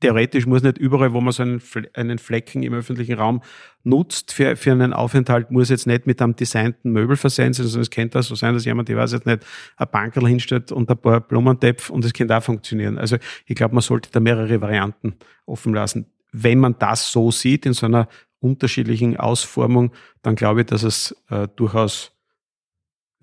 theoretisch 0.00 0.46
muss 0.46 0.62
nicht 0.62 0.78
überall, 0.78 1.12
wo 1.12 1.20
man 1.20 1.32
so 1.32 1.42
einen, 1.42 1.62
einen 1.94 2.18
Flecken 2.18 2.62
im 2.62 2.74
öffentlichen 2.74 3.14
Raum 3.14 3.42
nutzt 3.82 4.32
für, 4.32 4.56
für 4.56 4.72
einen 4.72 4.92
Aufenthalt, 4.92 5.50
muss 5.50 5.68
jetzt 5.68 5.86
nicht 5.86 6.06
mit 6.06 6.20
einem 6.20 6.36
designten 6.36 6.92
Möbel 6.92 7.16
versehen 7.16 7.52
sein, 7.52 7.66
sondern 7.66 7.82
es 7.82 7.90
könnte 7.90 8.18
auch 8.18 8.22
so 8.22 8.34
sein, 8.34 8.54
dass 8.54 8.64
jemand, 8.64 8.90
ich 8.90 8.96
weiß 8.96 9.12
jetzt 9.12 9.26
nicht, 9.26 9.44
ein 9.76 9.86
Bankerl 9.90 10.28
hinstellt 10.28 10.72
und 10.72 10.90
ein 10.90 10.98
paar 10.98 11.20
Blumentöpfe 11.20 11.92
und 11.92 12.04
es 12.04 12.12
könnte 12.12 12.36
auch 12.36 12.42
funktionieren. 12.42 12.98
Also 12.98 13.16
ich 13.46 13.54
glaube, 13.54 13.74
man 13.74 13.82
sollte 13.82 14.10
da 14.10 14.20
mehrere 14.20 14.60
Varianten 14.60 15.14
offen 15.46 15.72
lassen. 15.72 16.06
Wenn 16.32 16.58
man 16.58 16.76
das 16.78 17.10
so 17.10 17.30
sieht, 17.30 17.64
in 17.64 17.72
so 17.72 17.86
einer 17.86 18.08
unterschiedlichen 18.40 19.16
Ausformung, 19.16 19.92
dann 20.22 20.36
glaube 20.36 20.60
ich, 20.60 20.66
dass 20.66 20.82
es 20.82 21.16
äh, 21.30 21.48
durchaus 21.56 22.15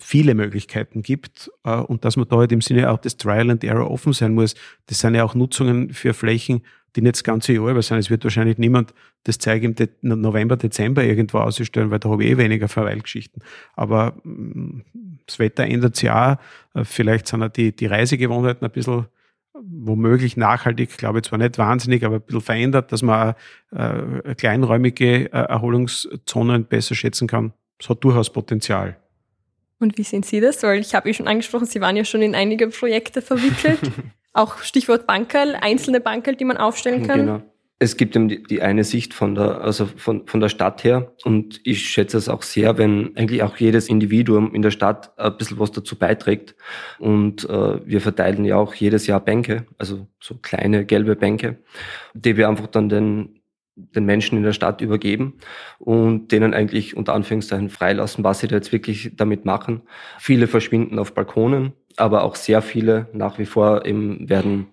viele 0.03 0.35
Möglichkeiten 0.35 1.01
gibt 1.01 1.49
äh, 1.63 1.75
und 1.75 2.05
dass 2.05 2.17
man 2.17 2.27
da 2.27 2.37
halt 2.37 2.51
im 2.51 2.61
Sinne 2.61 2.91
auch 2.91 2.97
des 2.97 3.17
Trial 3.17 3.49
and 3.49 3.63
Error 3.63 3.89
offen 3.89 4.13
sein 4.13 4.33
muss. 4.33 4.55
Das 4.87 4.99
sind 4.99 5.15
ja 5.15 5.23
auch 5.23 5.33
Nutzungen 5.33 5.93
für 5.93 6.13
Flächen, 6.13 6.61
die 6.95 7.01
nicht 7.01 7.15
das 7.15 7.23
ganze 7.23 7.53
Jahr 7.53 7.69
über 7.69 7.81
sind. 7.81 7.97
Es 7.97 8.09
wird 8.09 8.23
wahrscheinlich 8.23 8.57
niemand 8.57 8.93
das 9.23 9.39
Zeug 9.39 9.63
im 9.63 9.75
De 9.75 9.89
November, 10.01 10.57
Dezember 10.57 11.03
irgendwo 11.03 11.39
ausstellen, 11.39 11.89
weil 11.89 11.99
da 11.99 12.09
habe 12.09 12.23
ich 12.23 12.31
eh 12.31 12.37
weniger 12.37 12.67
Verweilgeschichten. 12.67 13.41
Aber 13.75 14.15
mh, 14.23 14.33
mm, 14.33 14.83
das 15.25 15.39
Wetter 15.39 15.63
ändert 15.63 15.95
sich 15.95 16.11
auch. 16.11 16.37
Äh, 16.73 16.83
vielleicht 16.83 17.27
sind 17.27 17.41
auch 17.41 17.49
die, 17.49 17.75
die 17.75 17.85
Reisegewohnheiten 17.85 18.65
ein 18.65 18.71
bisschen 18.71 19.07
womöglich 19.53 20.35
nachhaltig, 20.35 20.97
glaube 20.97 21.19
ich 21.19 21.25
zwar 21.25 21.39
nicht 21.39 21.57
wahnsinnig, 21.57 22.03
aber 22.03 22.15
ein 22.15 22.21
bisschen 22.21 22.41
verändert, 22.41 22.91
dass 22.91 23.01
man 23.01 23.35
äh, 23.71 24.35
kleinräumige 24.35 25.25
äh, 25.25 25.29
Erholungszonen 25.29 26.65
besser 26.65 26.95
schätzen 26.95 27.27
kann. 27.27 27.53
Das 27.77 27.89
hat 27.89 28.03
durchaus 28.03 28.31
Potenzial. 28.31 28.97
Und 29.83 29.97
wie 29.97 30.03
sehen 30.03 30.23
Sie 30.23 30.39
das? 30.39 30.63
Weil 30.63 30.79
ich 30.79 30.95
habe 30.95 31.09
eh 31.09 31.13
schon 31.13 31.27
angesprochen, 31.27 31.65
Sie 31.65 31.81
waren 31.81 31.95
ja 31.95 32.05
schon 32.05 32.21
in 32.21 32.33
einige 32.33 32.69
Projekte 32.69 33.21
verwickelt. 33.21 33.79
Auch 34.33 34.59
Stichwort 34.59 35.05
Bankerl, 35.05 35.55
einzelne 35.55 35.99
Bankerl, 35.99 36.35
die 36.35 36.45
man 36.45 36.57
aufstellen 36.57 37.05
kann. 37.05 37.19
Genau. 37.19 37.41
Es 37.77 37.97
gibt 37.97 38.15
eben 38.15 38.29
die, 38.29 38.41
die, 38.41 38.61
eine 38.61 38.85
Sicht 38.85 39.13
von 39.13 39.35
der, 39.35 39.61
also 39.61 39.85
von, 39.85 40.25
von 40.25 40.39
der 40.39 40.47
Stadt 40.47 40.85
her. 40.85 41.13
Und 41.25 41.59
ich 41.65 41.89
schätze 41.89 42.17
es 42.17 42.29
auch 42.29 42.41
sehr, 42.41 42.77
wenn 42.77 43.15
eigentlich 43.17 43.43
auch 43.43 43.57
jedes 43.57 43.89
Individuum 43.89 44.55
in 44.55 44.61
der 44.61 44.71
Stadt 44.71 45.11
ein 45.19 45.35
bisschen 45.37 45.59
was 45.59 45.71
dazu 45.71 45.97
beiträgt. 45.97 46.55
Und 46.97 47.47
äh, 47.49 47.85
wir 47.85 47.99
verteilen 47.99 48.45
ja 48.45 48.55
auch 48.55 48.73
jedes 48.73 49.05
Jahr 49.05 49.19
Bänke, 49.19 49.65
also 49.77 50.07
so 50.21 50.35
kleine 50.41 50.85
gelbe 50.85 51.17
Bänke, 51.17 51.57
die 52.13 52.37
wir 52.37 52.47
einfach 52.47 52.67
dann 52.67 52.87
den 52.87 53.42
den 53.75 54.05
Menschen 54.05 54.37
in 54.37 54.43
der 54.43 54.53
Stadt 54.53 54.81
übergeben 54.81 55.33
und 55.79 56.31
denen 56.31 56.53
eigentlich 56.53 56.95
unter 56.95 57.13
Anführungszeichen 57.13 57.69
freilassen, 57.69 58.23
was 58.23 58.39
sie 58.39 58.47
da 58.47 58.55
jetzt 58.55 58.71
wirklich 58.71 59.13
damit 59.15 59.45
machen. 59.45 59.81
Viele 60.19 60.47
verschwinden 60.47 60.99
auf 60.99 61.13
Balkonen, 61.13 61.73
aber 61.97 62.23
auch 62.23 62.35
sehr 62.35 62.61
viele 62.61 63.07
nach 63.13 63.39
wie 63.39 63.45
vor 63.45 63.85
eben 63.85 64.29
werden 64.29 64.67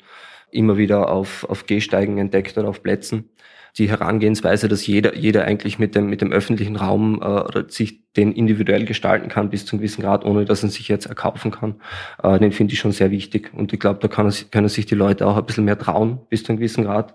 immer 0.50 0.76
wieder 0.76 1.10
auf, 1.10 1.44
auf 1.48 1.66
Gehsteigen 1.66 2.18
entdeckt 2.18 2.58
oder 2.58 2.68
auf 2.68 2.82
Plätzen. 2.82 3.30
Die 3.78 3.88
Herangehensweise, 3.88 4.66
dass 4.66 4.84
jeder, 4.86 5.14
jeder 5.16 5.44
eigentlich 5.44 5.78
mit 5.78 5.94
dem, 5.94 6.10
mit 6.10 6.20
dem 6.20 6.32
öffentlichen 6.32 6.74
Raum 6.74 7.22
äh, 7.22 7.62
sich 7.68 8.10
den 8.14 8.32
individuell 8.32 8.84
gestalten 8.84 9.28
kann 9.28 9.50
bis 9.50 9.64
zu 9.64 9.76
einem 9.76 9.80
gewissen 9.80 10.02
Grad, 10.02 10.24
ohne 10.24 10.44
dass 10.44 10.64
er 10.64 10.70
sich 10.70 10.88
jetzt 10.88 11.06
erkaufen 11.06 11.52
kann, 11.52 11.80
äh, 12.20 12.38
den 12.40 12.50
finde 12.50 12.74
ich 12.74 12.80
schon 12.80 12.90
sehr 12.90 13.12
wichtig. 13.12 13.52
Und 13.54 13.72
ich 13.72 13.78
glaube, 13.78 14.00
da 14.00 14.08
kann 14.08 14.32
können 14.50 14.68
sich 14.68 14.86
die 14.86 14.96
Leute 14.96 15.24
auch 15.24 15.36
ein 15.36 15.46
bisschen 15.46 15.64
mehr 15.64 15.78
trauen 15.78 16.18
bis 16.28 16.42
zu 16.42 16.50
einem 16.50 16.58
gewissen 16.58 16.84
Grad. 16.84 17.14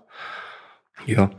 Ja. 1.04 1.30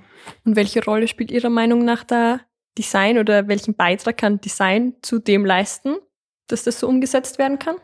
Und 0.45 0.55
welche 0.55 0.83
Rolle 0.83 1.07
spielt 1.07 1.31
Ihrer 1.31 1.49
Meinung 1.49 1.85
nach 1.85 2.03
da 2.03 2.41
Design 2.77 3.17
oder 3.17 3.47
welchen 3.47 3.75
Beitrag 3.75 4.17
kann 4.17 4.39
Design 4.39 4.93
zu 5.01 5.19
dem 5.19 5.45
leisten, 5.45 5.95
dass 6.47 6.63
das 6.63 6.79
so 6.79 6.87
umgesetzt 6.87 7.39
werden 7.39 7.59
kann? 7.59 7.75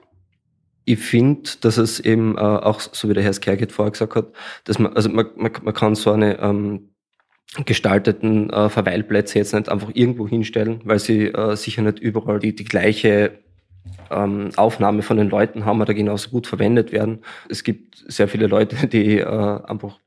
Ich 0.85 0.99
finde, 0.99 1.49
dass 1.61 1.77
es 1.77 1.99
eben 1.99 2.37
äh, 2.37 2.41
auch, 2.41 2.81
so 2.81 3.09
wie 3.09 3.13
der 3.13 3.23
Herr 3.23 3.33
Skerget 3.33 3.71
vorher 3.71 3.91
gesagt 3.91 4.15
hat, 4.15 4.33
dass 4.65 4.79
man, 4.79 4.93
also 4.93 5.09
man, 5.09 5.27
man, 5.35 5.51
man 5.63 5.73
kann 5.73 5.95
so 5.95 6.11
eine 6.11 6.39
ähm, 6.39 6.93
gestalteten 7.65 8.49
äh, 8.49 8.69
Verweilplätze 8.69 9.39
jetzt 9.39 9.53
nicht 9.53 9.69
einfach 9.69 9.91
irgendwo 9.93 10.27
hinstellen, 10.27 10.81
weil 10.83 10.99
sie 10.99 11.27
äh, 11.27 11.55
sicher 11.55 11.83
nicht 11.83 11.99
überall 11.99 12.39
die, 12.39 12.55
die 12.55 12.65
gleiche 12.65 13.39
ähm, 14.09 14.49
Aufnahme 14.55 15.03
von 15.03 15.17
den 15.17 15.29
Leuten 15.29 15.65
haben 15.65 15.81
oder 15.81 15.93
genauso 15.93 16.29
gut 16.29 16.47
verwendet 16.47 16.91
werden. 16.91 17.23
Es 17.49 17.63
gibt 17.63 18.03
sehr 18.07 18.27
viele 18.27 18.47
Leute, 18.47 18.87
die 18.87 19.19
äh, 19.19 19.25
einfach 19.25 19.99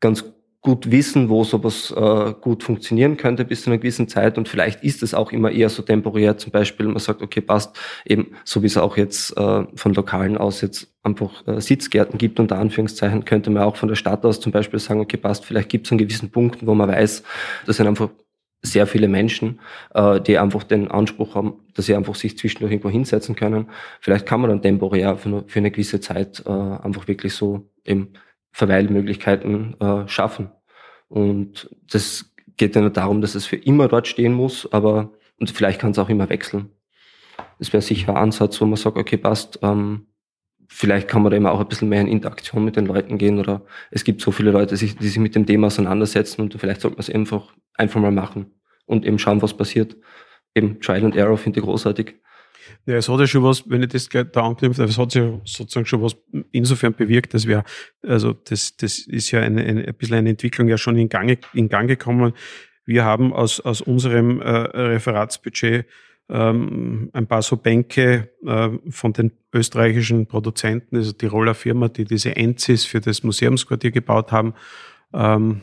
ganz 0.00 0.24
gut 0.64 0.90
wissen, 0.90 1.28
wo 1.28 1.44
sowas 1.44 1.92
äh, 1.94 2.32
gut 2.40 2.64
funktionieren 2.64 3.18
könnte 3.18 3.44
bis 3.44 3.62
zu 3.62 3.70
einer 3.70 3.76
gewissen 3.76 4.08
Zeit 4.08 4.38
und 4.38 4.48
vielleicht 4.48 4.82
ist 4.82 5.02
es 5.02 5.12
auch 5.12 5.30
immer 5.30 5.50
eher 5.50 5.68
so 5.68 5.82
temporär. 5.82 6.38
Zum 6.38 6.52
Beispiel, 6.52 6.86
man 6.86 6.98
sagt, 6.98 7.20
okay, 7.20 7.42
passt 7.42 7.78
eben, 8.06 8.34
so 8.44 8.62
wie 8.62 8.66
es 8.66 8.78
auch 8.78 8.96
jetzt 8.96 9.36
äh, 9.36 9.64
von 9.74 9.92
Lokalen 9.92 10.38
aus 10.38 10.62
jetzt 10.62 10.88
einfach 11.02 11.46
äh, 11.46 11.60
Sitzgärten 11.60 12.16
gibt, 12.16 12.40
unter 12.40 12.58
Anführungszeichen, 12.58 13.26
könnte 13.26 13.50
man 13.50 13.62
auch 13.62 13.76
von 13.76 13.90
der 13.90 13.96
Stadt 13.96 14.24
aus 14.24 14.40
zum 14.40 14.52
Beispiel 14.52 14.78
sagen, 14.78 15.00
okay, 15.00 15.18
passt, 15.18 15.44
vielleicht 15.44 15.68
gibt 15.68 15.86
es 15.86 15.92
an 15.92 15.98
gewissen 15.98 16.30
Punkten, 16.30 16.66
wo 16.66 16.74
man 16.74 16.88
weiß, 16.88 17.22
das 17.66 17.76
sind 17.76 17.86
einfach 17.86 18.08
sehr 18.62 18.86
viele 18.86 19.08
Menschen, 19.08 19.60
äh, 19.92 20.18
die 20.18 20.38
einfach 20.38 20.62
den 20.62 20.90
Anspruch 20.90 21.34
haben, 21.34 21.60
dass 21.74 21.84
sie 21.84 21.94
einfach 21.94 22.14
sich 22.14 22.38
zwischendurch 22.38 22.72
irgendwo 22.72 22.88
hinsetzen 22.88 23.36
können. 23.36 23.66
Vielleicht 24.00 24.24
kann 24.24 24.40
man 24.40 24.48
dann 24.48 24.62
temporär 24.62 25.18
für, 25.18 25.44
eine 25.54 25.70
gewisse 25.70 26.00
Zeit 26.00 26.42
äh, 26.46 26.50
einfach 26.50 27.06
wirklich 27.06 27.34
so 27.34 27.68
eben 27.84 28.14
Verweilmöglichkeiten 28.54 29.78
äh, 29.80 30.08
schaffen. 30.08 30.52
Und 31.08 31.68
das 31.90 32.32
geht 32.56 32.76
ja 32.76 32.80
nur 32.80 32.90
darum, 32.90 33.20
dass 33.20 33.34
es 33.34 33.46
für 33.46 33.56
immer 33.56 33.88
dort 33.88 34.06
stehen 34.06 34.32
muss, 34.32 34.72
aber 34.72 35.12
und 35.40 35.50
vielleicht 35.50 35.80
kann 35.80 35.90
es 35.90 35.98
auch 35.98 36.08
immer 36.08 36.28
wechseln. 36.28 36.70
Das 37.58 37.72
wäre 37.72 37.82
sicher 37.82 38.10
ein 38.10 38.16
Ansatz, 38.16 38.60
wo 38.60 38.66
man 38.66 38.76
sagt, 38.76 38.96
okay, 38.96 39.16
passt, 39.16 39.58
ähm, 39.62 40.06
vielleicht 40.68 41.08
kann 41.08 41.22
man 41.22 41.32
da 41.32 41.36
immer 41.36 41.50
auch 41.50 41.58
ein 41.58 41.66
bisschen 41.66 41.88
mehr 41.88 42.00
in 42.00 42.06
Interaktion 42.06 42.64
mit 42.64 42.76
den 42.76 42.86
Leuten 42.86 43.18
gehen 43.18 43.40
oder 43.40 43.62
es 43.90 44.04
gibt 44.04 44.20
so 44.20 44.30
viele 44.30 44.52
Leute, 44.52 44.76
die 44.76 44.86
sich 44.86 45.18
mit 45.18 45.34
dem 45.34 45.46
Thema 45.46 45.66
auseinandersetzen 45.66 46.42
und 46.42 46.54
vielleicht 46.54 46.80
sollte 46.80 46.96
man 46.96 47.00
es 47.00 47.10
einfach, 47.10 47.52
einfach 47.74 48.00
mal 48.00 48.12
machen 48.12 48.52
und 48.86 49.04
eben 49.04 49.18
schauen, 49.18 49.42
was 49.42 49.56
passiert. 49.56 49.96
Eben 50.54 50.80
Trial 50.80 51.04
and 51.04 51.16
Error 51.16 51.36
finde 51.36 51.58
ich 51.58 51.64
großartig. 51.64 52.14
Ja, 52.86 52.96
es 52.96 53.08
hat 53.08 53.20
ja 53.20 53.26
schon 53.26 53.42
was, 53.42 53.68
wenn 53.68 53.82
ich 53.82 53.88
das 53.88 54.08
gleich 54.08 54.26
da 54.32 54.42
anknüpfe, 54.42 54.84
es 54.84 54.98
hat 54.98 55.14
ja 55.14 55.40
sozusagen 55.44 55.86
schon 55.86 56.02
was 56.02 56.16
insofern 56.52 56.94
bewirkt, 56.94 57.34
dass 57.34 57.46
wir, 57.46 57.64
also 58.02 58.32
das, 58.32 58.76
das 58.76 58.98
ist 58.98 59.30
ja 59.30 59.40
eine, 59.40 59.62
eine, 59.62 59.86
ein 59.86 59.94
bisschen 59.94 60.16
eine 60.16 60.30
Entwicklung 60.30 60.68
ja 60.68 60.78
schon 60.78 60.96
in 60.96 61.08
Gang, 61.08 61.38
in 61.54 61.68
Gang 61.68 61.88
gekommen. 61.88 62.32
Wir 62.84 63.04
haben 63.04 63.32
aus, 63.32 63.60
aus 63.60 63.80
unserem 63.80 64.40
äh, 64.40 64.50
Referatsbudget 64.50 65.86
ähm, 66.28 67.10
ein 67.12 67.26
paar 67.26 67.42
so 67.42 67.56
Bänke 67.56 68.30
äh, 68.46 68.70
von 68.90 69.12
den 69.12 69.32
österreichischen 69.52 70.26
Produzenten, 70.26 70.96
also 70.96 71.12
Tiroler 71.12 71.54
Firma, 71.54 71.88
die 71.88 72.04
diese 72.04 72.36
Enzis 72.36 72.84
für 72.84 73.00
das 73.00 73.22
Museumsquartier 73.22 73.90
gebaut 73.90 74.32
haben, 74.32 74.54
ähm, 75.12 75.60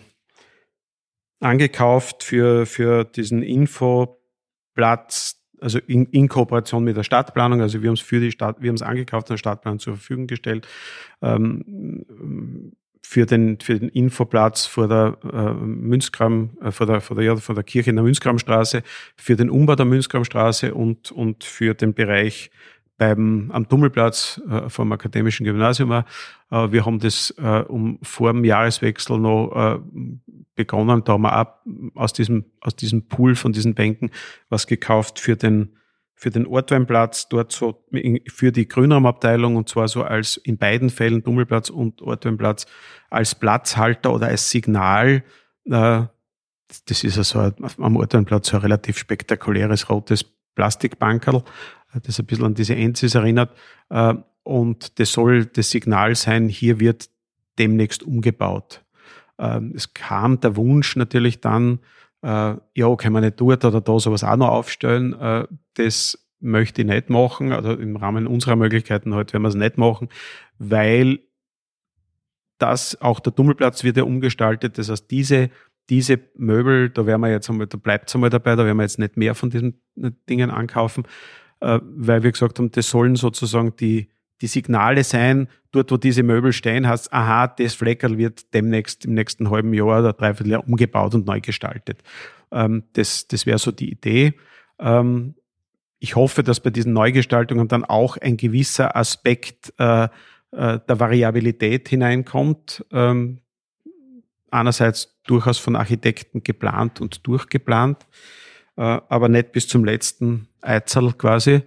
angekauft 1.39 2.23
für, 2.23 2.65
für 2.65 3.03
diesen 3.03 3.41
Infoplatz 3.41 4.17
also 5.61 5.79
in, 5.87 6.05
in, 6.07 6.27
Kooperation 6.27 6.83
mit 6.83 6.97
der 6.97 7.03
Stadtplanung, 7.03 7.61
also 7.61 7.81
wir 7.81 7.87
haben 7.89 7.93
es 7.93 8.01
für 8.01 8.19
die 8.19 8.31
Stadt, 8.31 8.57
wir 8.59 8.69
haben 8.69 8.75
es 8.75 8.81
angekauft 8.81 9.27
und 9.27 9.35
der 9.35 9.37
Stadtplanung 9.37 9.79
zur 9.79 9.93
Verfügung 9.93 10.27
gestellt, 10.27 10.67
ähm, 11.21 12.73
für 13.03 13.25
den, 13.25 13.59
für 13.59 13.79
den 13.79 13.89
Infoplatz 13.89 14.65
vor 14.65 14.87
der 14.87 15.17
äh, 15.31 15.53
Münzgram, 15.53 16.51
äh, 16.61 16.71
vor 16.71 16.87
der, 16.87 17.01
vor 17.01 17.15
der, 17.15 17.25
ja, 17.25 17.35
vor 17.35 17.55
der 17.55 17.63
Kirche 17.63 17.89
in 17.89 17.95
der 17.95 18.03
Münzgramstraße, 18.03 18.83
für 19.15 19.35
den 19.35 19.49
Umbau 19.49 19.75
der 19.75 19.85
Münzgramstraße 19.85 20.73
und, 20.73 21.11
und 21.11 21.43
für 21.43 21.73
den 21.73 21.93
Bereich 21.93 22.51
beim, 23.01 23.49
am 23.51 23.67
Tummelplatz 23.67 24.39
äh, 24.47 24.69
vom 24.69 24.91
Akademischen 24.91 25.43
Gymnasium. 25.43 25.91
Äh, 25.91 26.03
wir 26.51 26.85
haben 26.85 26.99
das 26.99 27.33
äh, 27.39 27.63
um 27.67 27.97
vor 28.03 28.31
dem 28.31 28.45
Jahreswechsel 28.45 29.17
noch 29.17 29.51
äh, 29.55 29.79
begonnen. 30.53 31.03
Da 31.03 31.13
haben 31.13 31.23
wir 31.23 31.35
auch 31.35 31.47
aus 31.95 32.13
diesem, 32.13 32.45
aus 32.59 32.75
diesem 32.75 33.07
Pool 33.07 33.33
von 33.33 33.53
diesen 33.53 33.73
Bänken 33.73 34.11
was 34.49 34.67
gekauft 34.67 35.19
für 35.19 35.35
den, 35.35 35.77
für 36.13 36.29
den 36.29 36.45
Ortweinplatz, 36.45 37.27
dort 37.27 37.51
so 37.51 37.83
für 38.27 38.51
die 38.51 38.67
Grünraumabteilung 38.67 39.55
und 39.55 39.67
zwar 39.67 39.87
so 39.87 40.03
als 40.03 40.37
in 40.37 40.59
beiden 40.59 40.91
Fällen 40.91 41.23
Tummelplatz 41.23 41.71
und 41.71 42.03
Ortweinplatz 42.03 42.67
als 43.09 43.33
Platzhalter 43.33 44.13
oder 44.13 44.27
als 44.27 44.51
Signal. 44.51 45.23
Äh, 45.65 46.03
das 46.85 47.03
ist 47.03 47.17
also 47.17 47.51
am 47.79 47.95
Ortweinplatz 47.95 48.49
so 48.49 48.57
ein 48.57 48.61
relativ 48.61 48.99
spektakuläres 48.99 49.89
rotes 49.89 50.23
Plastikbankerl 50.55 51.43
das 52.03 52.19
ein 52.19 52.25
bisschen 52.25 52.45
an 52.45 52.53
diese 52.53 52.75
Enzis 52.75 53.15
erinnert. 53.15 53.55
Äh, 53.89 54.15
und 54.43 54.99
das 54.99 55.11
soll 55.11 55.45
das 55.45 55.69
Signal 55.69 56.15
sein, 56.15 56.47
hier 56.47 56.79
wird 56.79 57.09
demnächst 57.59 58.03
umgebaut. 58.03 58.83
Ähm, 59.37 59.73
es 59.75 59.93
kam 59.93 60.39
der 60.39 60.55
Wunsch 60.55 60.95
natürlich 60.95 61.41
dann, 61.41 61.79
äh, 62.23 62.55
ja, 62.73 62.95
kann 62.95 63.13
man 63.13 63.23
nicht 63.23 63.39
dort 63.39 63.65
oder 63.65 63.81
da 63.81 63.99
sowas 63.99 64.23
auch 64.23 64.37
noch 64.37 64.49
aufstellen. 64.49 65.13
Äh, 65.13 65.47
das 65.75 66.17
möchte 66.39 66.81
ich 66.81 66.87
nicht 66.87 67.09
machen, 67.09 67.51
also 67.51 67.73
im 67.73 67.95
Rahmen 67.97 68.25
unserer 68.25 68.55
Möglichkeiten 68.55 69.13
heute 69.13 69.33
werden 69.33 69.43
wir 69.43 69.49
es 69.49 69.55
nicht 69.55 69.77
machen, 69.77 70.09
weil 70.57 71.19
das 72.57 72.99
auch 73.01 73.19
der 73.19 73.33
Tummelplatz 73.35 73.83
wird 73.83 73.97
ja 73.97 74.03
umgestaltet. 74.03 74.77
Das 74.77 74.89
heißt, 74.89 75.09
diese, 75.09 75.49
diese 75.91 76.19
Möbel, 76.37 76.89
da 76.89 77.05
werden 77.05 77.21
wir 77.21 77.29
jetzt 77.29 77.49
einmal, 77.49 77.67
da 77.67 77.77
bleibt 77.77 78.07
es 78.09 78.15
einmal 78.15 78.29
dabei, 78.29 78.55
da 78.55 78.65
werden 78.65 78.77
wir 78.77 78.83
jetzt 78.83 78.97
nicht 78.97 79.17
mehr 79.17 79.35
von 79.35 79.49
diesen 79.49 79.81
Dingen 80.29 80.49
ankaufen. 80.49 81.03
Äh, 81.59 81.79
weil 81.83 82.23
wir 82.23 82.31
gesagt 82.31 82.57
haben, 82.57 82.71
das 82.71 82.89
sollen 82.89 83.17
sozusagen 83.17 83.75
die, 83.75 84.09
die 84.39 84.47
Signale 84.47 85.03
sein, 85.03 85.49
dort 85.71 85.91
wo 85.91 85.97
diese 85.97 86.23
Möbel 86.23 86.53
stehen, 86.53 86.87
hast, 86.87 87.11
aha, 87.11 87.47
das 87.47 87.75
Fleckerl 87.75 88.17
wird 88.17 88.53
demnächst 88.53 89.05
im 89.05 89.13
nächsten 89.13 89.49
halben 89.51 89.73
Jahr 89.73 89.99
oder 89.99 90.13
dreiviertel 90.13 90.51
Jahr 90.51 90.67
umgebaut 90.67 91.13
und 91.13 91.27
neu 91.27 91.41
gestaltet. 91.41 92.01
Ähm, 92.51 92.83
das 92.93 93.27
das 93.27 93.45
wäre 93.45 93.59
so 93.59 93.71
die 93.71 93.91
Idee. 93.91 94.33
Ähm, 94.79 95.35
ich 95.99 96.15
hoffe, 96.15 96.41
dass 96.41 96.61
bei 96.61 96.69
diesen 96.69 96.93
Neugestaltungen 96.93 97.67
dann 97.67 97.83
auch 97.83 98.15
ein 98.15 98.37
gewisser 98.37 98.95
Aspekt 98.95 99.73
äh, 99.77 100.05
äh, 100.05 100.07
der 100.79 100.99
Variabilität 100.99 101.89
hineinkommt. 101.89 102.85
Ähm, 102.91 103.41
einerseits 104.51 105.19
durchaus 105.25 105.57
von 105.57 105.75
Architekten 105.75 106.43
geplant 106.43 107.01
und 107.01 107.25
durchgeplant, 107.25 108.05
äh, 108.77 108.81
aber 108.81 109.29
nicht 109.29 109.51
bis 109.51 109.67
zum 109.67 109.83
letzten 109.83 110.47
Eizel 110.61 111.13
quasi. 111.13 111.63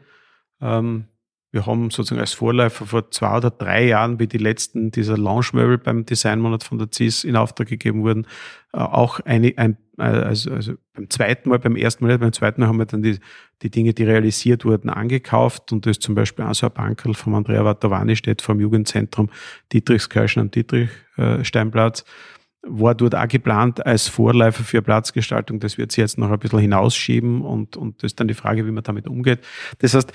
Ähm, 0.60 1.06
wir 1.54 1.66
haben 1.66 1.90
sozusagen 1.90 2.20
als 2.20 2.32
Vorläufer 2.32 2.84
vor 2.84 3.12
zwei 3.12 3.36
oder 3.36 3.50
drei 3.50 3.86
Jahren, 3.86 4.18
wie 4.18 4.26
die 4.26 4.38
letzten 4.38 4.90
dieser 4.90 5.16
Launchmöbel 5.16 5.78
beim 5.78 6.04
Designmonat 6.04 6.64
von 6.64 6.78
der 6.78 6.88
CIS 6.92 7.22
in 7.22 7.36
Auftrag 7.36 7.68
gegeben 7.68 8.02
wurden, 8.02 8.26
äh, 8.72 8.78
auch 8.78 9.20
eine, 9.20 9.54
ein, 9.56 9.76
äh, 9.96 10.02
also, 10.02 10.50
also 10.50 10.74
beim 10.94 11.08
zweiten 11.10 11.50
Mal, 11.50 11.60
beim 11.60 11.76
ersten 11.76 12.04
Mal, 12.04 12.18
beim 12.18 12.32
zweiten 12.32 12.60
Mal 12.60 12.66
haben 12.66 12.78
wir 12.78 12.86
dann 12.86 13.02
die, 13.02 13.20
die 13.62 13.70
Dinge, 13.70 13.94
die 13.94 14.02
realisiert 14.02 14.64
wurden, 14.64 14.90
angekauft 14.90 15.70
und 15.70 15.86
da 15.86 15.90
ist 15.90 16.02
zum 16.02 16.16
Beispiel 16.16 16.44
auch 16.44 16.54
so 16.54 16.66
ein 16.66 16.72
Bankerl 16.72 17.14
vom 17.14 17.34
Andrea 17.34 17.64
Vatovani 17.64 18.16
steht 18.16 18.42
vor 18.42 18.56
dem 18.56 18.60
Jugendzentrum 18.60 19.30
Dietrichskirchen 19.72 20.42
am 20.42 20.50
Dietrichsteinplatz 20.50 22.04
war 22.66 22.94
dort 22.94 23.14
auch 23.14 23.28
geplant 23.28 23.84
als 23.84 24.08
Vorläufer 24.08 24.64
für 24.64 24.82
Platzgestaltung. 24.82 25.60
Das 25.60 25.78
wird 25.78 25.92
sich 25.92 26.02
jetzt 26.02 26.18
noch 26.18 26.30
ein 26.30 26.38
bisschen 26.38 26.60
hinausschieben 26.60 27.42
und, 27.42 27.76
und 27.76 28.02
das 28.02 28.12
ist 28.12 28.20
dann 28.20 28.28
die 28.28 28.34
Frage, 28.34 28.66
wie 28.66 28.70
man 28.70 28.84
damit 28.84 29.06
umgeht. 29.06 29.40
Das 29.78 29.94
heißt, 29.94 30.12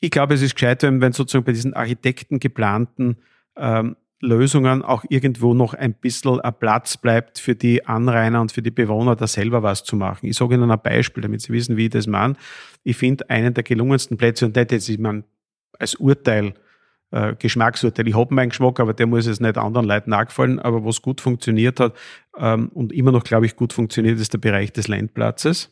ich 0.00 0.10
glaube, 0.10 0.34
es 0.34 0.42
ist 0.42 0.54
gescheit, 0.54 0.82
wenn, 0.82 1.00
wenn 1.00 1.12
sozusagen 1.12 1.44
bei 1.44 1.52
diesen 1.52 1.74
Architekten 1.74 2.40
geplanten 2.40 3.16
ähm, 3.56 3.96
Lösungen 4.20 4.82
auch 4.82 5.04
irgendwo 5.08 5.54
noch 5.54 5.74
ein 5.74 5.94
bisschen 5.94 6.40
ein 6.40 6.54
Platz 6.58 6.96
bleibt 6.96 7.38
für 7.38 7.54
die 7.54 7.86
Anrainer 7.86 8.40
und 8.40 8.52
für 8.52 8.62
die 8.62 8.70
Bewohner, 8.70 9.16
da 9.16 9.26
selber 9.26 9.62
was 9.62 9.84
zu 9.84 9.96
machen. 9.96 10.26
Ich 10.26 10.36
sage 10.36 10.54
Ihnen 10.54 10.70
ein 10.70 10.82
Beispiel, 10.82 11.22
damit 11.22 11.42
Sie 11.42 11.52
wissen, 11.52 11.76
wie 11.76 11.84
ich 11.84 11.90
das 11.90 12.06
meine. 12.06 12.34
Ich 12.82 12.96
finde 12.96 13.28
einen 13.30 13.54
der 13.54 13.64
gelungensten 13.64 14.16
Plätze, 14.16 14.46
und 14.46 14.56
das 14.56 14.66
jetzt 14.70 14.88
ich 14.88 14.98
meine, 14.98 15.24
als 15.78 15.94
Urteil, 15.96 16.54
äh, 17.14 17.34
Geschmacksurteil. 17.38 18.08
Ich 18.08 18.16
habe 18.16 18.34
meinen 18.34 18.48
Geschmack, 18.48 18.80
aber 18.80 18.92
der 18.92 19.06
muss 19.06 19.26
jetzt 19.26 19.40
nicht 19.40 19.56
anderen 19.56 19.86
Leuten 19.86 20.10
nachgefallen. 20.10 20.58
Aber 20.58 20.84
was 20.84 21.00
gut 21.00 21.20
funktioniert 21.20 21.78
hat 21.78 21.94
ähm, 22.36 22.68
und 22.74 22.92
immer 22.92 23.12
noch, 23.12 23.24
glaube 23.24 23.46
ich, 23.46 23.56
gut 23.56 23.72
funktioniert, 23.72 24.18
ist 24.18 24.32
der 24.32 24.38
Bereich 24.38 24.72
des 24.72 24.88
Landplatzes. 24.88 25.70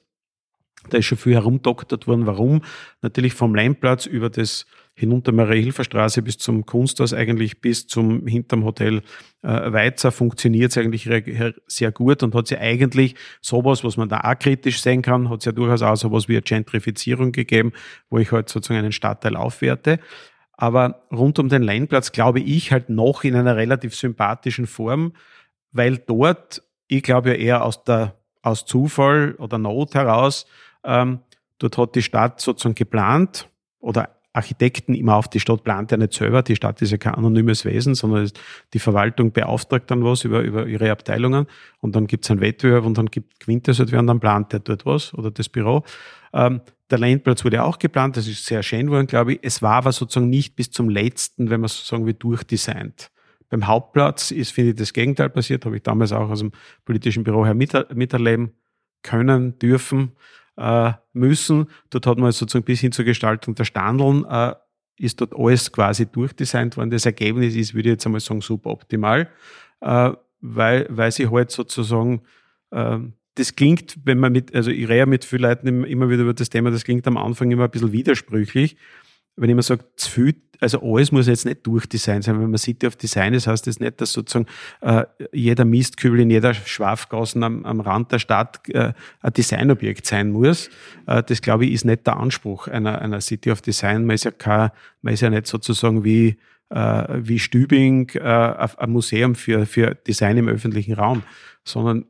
Da 0.90 0.99
ist 0.99 1.06
schon 1.06 1.18
viel 1.18 1.34
herumdoktert 1.34 2.06
worden. 2.06 2.26
Warum? 2.26 2.62
Natürlich 3.02 3.34
vom 3.34 3.54
Leinplatz 3.54 4.06
über 4.06 4.30
das 4.30 4.66
hinunter 4.94 5.32
Maria-Hilfer-Straße 5.32 6.22
bis 6.22 6.38
zum 6.38 6.66
Kunsthaus, 6.66 7.14
eigentlich 7.14 7.61
bis 7.61 7.87
zum 7.87 8.26
hinterm 8.26 8.64
Hotel 8.64 9.02
äh, 9.42 9.72
Weizer 9.72 10.12
funktioniert 10.12 10.70
es 10.70 10.78
eigentlich 10.78 11.08
sehr 11.66 11.92
gut 11.92 12.22
und 12.22 12.34
hat 12.34 12.46
sie 12.46 12.58
eigentlich 12.58 13.14
sowas, 13.40 13.84
was 13.84 13.96
man 13.96 14.08
da 14.08 14.20
auch 14.20 14.38
kritisch 14.38 14.82
sehen 14.82 15.00
kann, 15.00 15.30
hat 15.30 15.40
es 15.40 15.46
ja 15.46 15.52
durchaus 15.52 15.82
auch 15.82 15.96
sowas 15.96 16.28
wie 16.28 16.34
eine 16.34 16.42
Gentrifizierung 16.42 17.32
gegeben, 17.32 17.72
wo 18.11 18.18
ich 18.18 18.30
halt 18.32 18.50
sozusagen 18.50 18.80
einen 18.80 18.92
Stadtteil 18.92 19.37
aufwerte. 19.37 19.99
Aber 20.52 21.02
rund 21.11 21.38
um 21.38 21.49
den 21.49 21.62
Leinplatz 21.62 22.12
glaube 22.12 22.40
ich 22.40 22.73
halt 22.73 22.88
noch 22.88 23.25
in 23.25 23.35
einer 23.35 23.56
relativ 23.56 23.94
sympathischen 23.94 24.66
Form, 24.66 25.14
weil 25.73 25.99
dort, 25.99 26.62
ich 26.88 27.02
glaube 27.02 27.30
ja 27.30 27.35
eher 27.37 27.64
aus 27.64 27.85
der 27.85 28.14
aus 28.42 28.66
Zufall 28.66 29.37
oder 29.38 29.56
Not 29.56 29.94
heraus 29.94 30.47
ähm, 30.85 31.21
dort 31.59 31.78
hat 31.78 31.94
die 31.94 32.02
Stadt 32.02 32.40
sozusagen 32.40 32.75
geplant 32.75 33.49
oder 33.80 34.11
Architekten 34.32 34.94
immer 34.94 35.16
auf 35.16 35.28
die 35.28 35.40
Stadt 35.40 35.62
plant 35.62 35.90
ja 35.90 35.96
nicht 35.96 36.14
selber. 36.14 36.42
Die 36.42 36.56
Stadt 36.56 36.80
ist 36.80 36.90
ja 36.90 36.96
kein 36.96 37.14
anonymes 37.14 37.64
Wesen, 37.64 37.94
sondern 37.94 38.30
die 38.72 38.78
Verwaltung 38.78 39.32
beauftragt 39.32 39.90
dann 39.90 40.04
was 40.04 40.24
über, 40.24 40.40
über 40.40 40.66
ihre 40.66 40.90
Abteilungen 40.90 41.46
und 41.80 41.94
dann 41.94 42.06
gibt 42.06 42.24
es 42.24 42.30
einen 42.30 42.40
Wettbewerb 42.40 42.84
und 42.84 42.96
dann 42.96 43.06
gibt 43.06 43.40
Quintes 43.40 43.78
halt 43.78 43.92
und 43.92 44.06
dann 44.06 44.20
plant 44.20 44.52
der 44.52 44.60
dort 44.60 44.86
was 44.86 45.12
oder 45.14 45.30
das 45.30 45.48
Büro. 45.48 45.84
Ähm, 46.32 46.62
der 46.90 46.98
Landplatz 46.98 47.44
wurde 47.44 47.62
auch 47.62 47.78
geplant, 47.78 48.16
das 48.16 48.26
ist 48.26 48.46
sehr 48.46 48.62
schön 48.62 48.90
worden, 48.90 49.06
glaube 49.06 49.34
ich. 49.34 49.40
Es 49.42 49.62
war 49.62 49.74
aber 49.74 49.92
sozusagen 49.92 50.30
nicht 50.30 50.56
bis 50.56 50.70
zum 50.70 50.88
letzten, 50.88 51.50
wenn 51.50 51.60
man 51.60 51.68
so 51.68 51.82
sagen 51.84 52.06
will, 52.06 52.14
durchdesignt. 52.14 53.11
Beim 53.50 53.66
Hauptplatz 53.66 54.30
ist, 54.30 54.52
finde 54.52 54.70
ich, 54.70 54.76
das 54.76 54.94
Gegenteil 54.94 55.28
passiert, 55.28 55.66
habe 55.66 55.76
ich 55.76 55.83
damals 55.83 56.12
auch 56.12 56.30
aus 56.30 56.38
dem 56.38 56.52
politischen 56.87 57.22
Büro 57.22 57.44
her 57.44 57.54
miterleben 57.54 58.52
können, 59.02 59.59
dürfen 59.59 60.12
äh, 60.62 60.92
müssen. 61.12 61.66
Dort 61.90 62.07
hat 62.07 62.18
man 62.18 62.31
sozusagen 62.31 62.64
bis 62.64 62.81
hin 62.81 62.92
zur 62.92 63.05
Gestaltung 63.05 63.55
der 63.57 63.64
Standeln 63.64 64.25
äh, 64.25 64.55
ist 64.96 65.20
dort 65.20 65.35
alles 65.37 65.72
quasi 65.72 66.07
durchdesignt 66.07 66.77
worden. 66.77 66.90
Das 66.90 67.05
Ergebnis 67.05 67.57
ist, 67.57 67.75
würde 67.75 67.88
ich 67.88 67.94
jetzt 67.94 68.07
einmal 68.07 68.20
sagen, 68.20 68.40
suboptimal, 68.40 69.29
äh, 69.81 70.12
weil, 70.40 70.87
weil 70.88 71.11
sie 71.11 71.29
halt 71.29 71.51
sozusagen, 71.51 72.22
äh, 72.70 72.98
das 73.35 73.57
klingt, 73.57 73.98
wenn 74.05 74.20
man 74.20 74.33
mit, 74.33 74.55
also 74.55 74.70
ich 74.70 74.88
rede 74.88 75.07
mit 75.07 75.25
vielen 75.25 75.42
Leuten 75.42 75.85
immer 75.85 76.09
wieder 76.09 76.22
über 76.22 76.35
das 76.35 76.51
Thema, 76.51 76.70
das 76.70 76.85
klingt 76.85 77.07
am 77.09 77.16
Anfang 77.16 77.51
immer 77.51 77.64
ein 77.64 77.70
bisschen 77.70 77.92
widersprüchlich, 77.92 78.77
wenn 79.37 79.51
ich 79.51 79.57
mir 79.57 79.62
sage, 79.62 79.85
zu 79.97 80.11
viel, 80.11 80.35
also 80.61 80.81
alles 80.81 81.11
muss 81.11 81.27
jetzt 81.27 81.45
nicht 81.45 81.66
Durchdesign 81.66 82.23
sein. 82.23 82.40
Wenn 82.40 82.51
man 82.51 82.59
City 82.59 82.87
of 82.87 82.97
Design 82.97 83.35
ist, 83.35 83.47
heißt 83.49 83.66
das 83.66 83.81
nicht, 83.81 84.01
dass 84.01 84.12
sozusagen 84.12 84.47
äh, 84.81 85.05
jeder 85.33 85.64
Mistkübel 85.64 86.21
in 86.21 86.31
jeder 86.31 86.55
Schwafgassen 86.55 87.42
am, 87.42 87.64
am 87.64 87.81
Rand 87.81 88.12
der 88.12 88.21
Stadt 88.21 88.68
äh, 88.68 88.92
ein 89.21 89.33
Designobjekt 89.33 90.07
sein 90.07 90.31
muss. 90.31 90.71
Äh, 91.07 91.23
das, 91.25 91.42
glaube 91.42 91.64
ich, 91.64 91.73
ist 91.73 91.85
nicht 91.85 92.07
der 92.07 92.16
Anspruch 92.16 92.68
einer, 92.68 93.01
einer 93.01 93.21
City 93.21 93.51
of 93.51 93.61
Design. 93.61 94.05
Man 94.05 94.14
ist 94.14 94.25
ja, 94.25 94.31
kein, 94.31 94.71
man 95.01 95.14
ist 95.14 95.21
ja 95.23 95.31
nicht 95.31 95.49
sozusagen 95.49 96.05
wie, 96.05 96.38
äh, 96.68 97.05
wie 97.18 97.40
Stübing 97.40 98.11
äh, 98.11 98.68
ein 98.77 98.90
Museum 98.90 99.35
für, 99.35 99.66
für 99.66 99.97
Design 99.97 100.37
im 100.37 100.49
öffentlichen 100.49 100.95
Raum, 100.95 101.25
sondern 101.64 102.05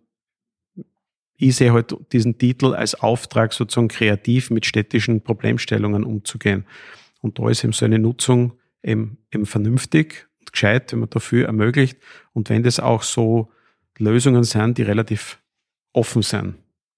ich 1.36 1.56
sehe 1.56 1.72
halt 1.72 1.96
diesen 2.12 2.38
Titel 2.38 2.74
als 2.74 2.94
Auftrag, 2.94 3.52
sozusagen 3.52 3.88
kreativ 3.88 4.50
mit 4.50 4.64
städtischen 4.64 5.22
Problemstellungen 5.22 6.04
umzugehen. 6.04 6.64
Und 7.22 7.38
da 7.38 7.48
ist 7.48 7.64
eben 7.64 7.72
so 7.72 7.86
eine 7.86 7.98
Nutzung 7.98 8.58
eben, 8.82 9.16
eben 9.32 9.46
vernünftig 9.46 10.28
und 10.40 10.52
gescheit, 10.52 10.92
wenn 10.92 11.00
man 11.00 11.08
dafür 11.08 11.46
ermöglicht. 11.46 11.98
Und 12.34 12.50
wenn 12.50 12.62
das 12.62 12.78
auch 12.78 13.02
so 13.02 13.50
Lösungen 13.98 14.44
sind, 14.44 14.76
die 14.76 14.82
relativ 14.82 15.40
offen 15.94 16.22
sind. 16.22 16.56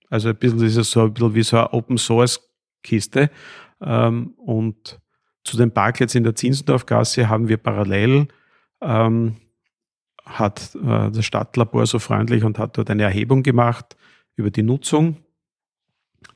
Also 0.09 0.31
ein 0.31 0.37
bisschen 0.37 0.65
ist 0.65 0.77
es 0.77 0.91
so 0.91 1.03
ein 1.03 1.15
bisschen 1.15 1.35
wie 1.35 1.43
so 1.43 1.59
eine 1.59 1.73
Open 1.73 1.99
Source 1.99 2.41
Kiste. 2.83 3.31
Ähm, 3.81 4.35
und 4.37 5.01
zu 5.45 5.57
den 5.57 5.71
Parklets 5.73 6.15
in 6.15 6.25
der 6.25 6.35
Zinsendorfgasse 6.35 7.29
haben 7.29 7.49
wir 7.49 7.59
parallel 7.59 8.29
ähm, 8.81 9.37
hat 10.25 10.75
äh, 10.75 11.11
das 11.11 11.25
Stadtlabor 11.25 11.87
so 11.87 11.99
freundlich 11.99 12.45
und 12.45 12.59
hat 12.59 12.79
dort 12.79 12.91
eine 12.91 13.03
Erhebung 13.03 13.43
gemacht 13.43 13.97
über 14.37 14.51
die 14.51 14.63
Nutzung. 14.63 15.19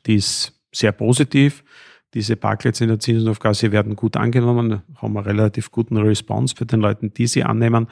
Die 0.06 0.16
ist 0.16 0.52
sehr 0.72 0.92
positiv. 0.92 1.64
Diese 2.14 2.36
Parklets 2.36 2.80
in 2.80 2.88
der 2.88 2.98
Zinsendorfgasse 2.98 3.70
werden 3.70 3.96
gut 3.96 4.16
angenommen, 4.16 4.82
haben 4.96 5.16
einen 5.16 5.26
relativ 5.26 5.70
guten 5.70 5.96
Response 5.98 6.54
für 6.56 6.66
den 6.66 6.80
Leuten, 6.80 7.12
die 7.12 7.26
sie 7.26 7.44
annehmen 7.44 7.88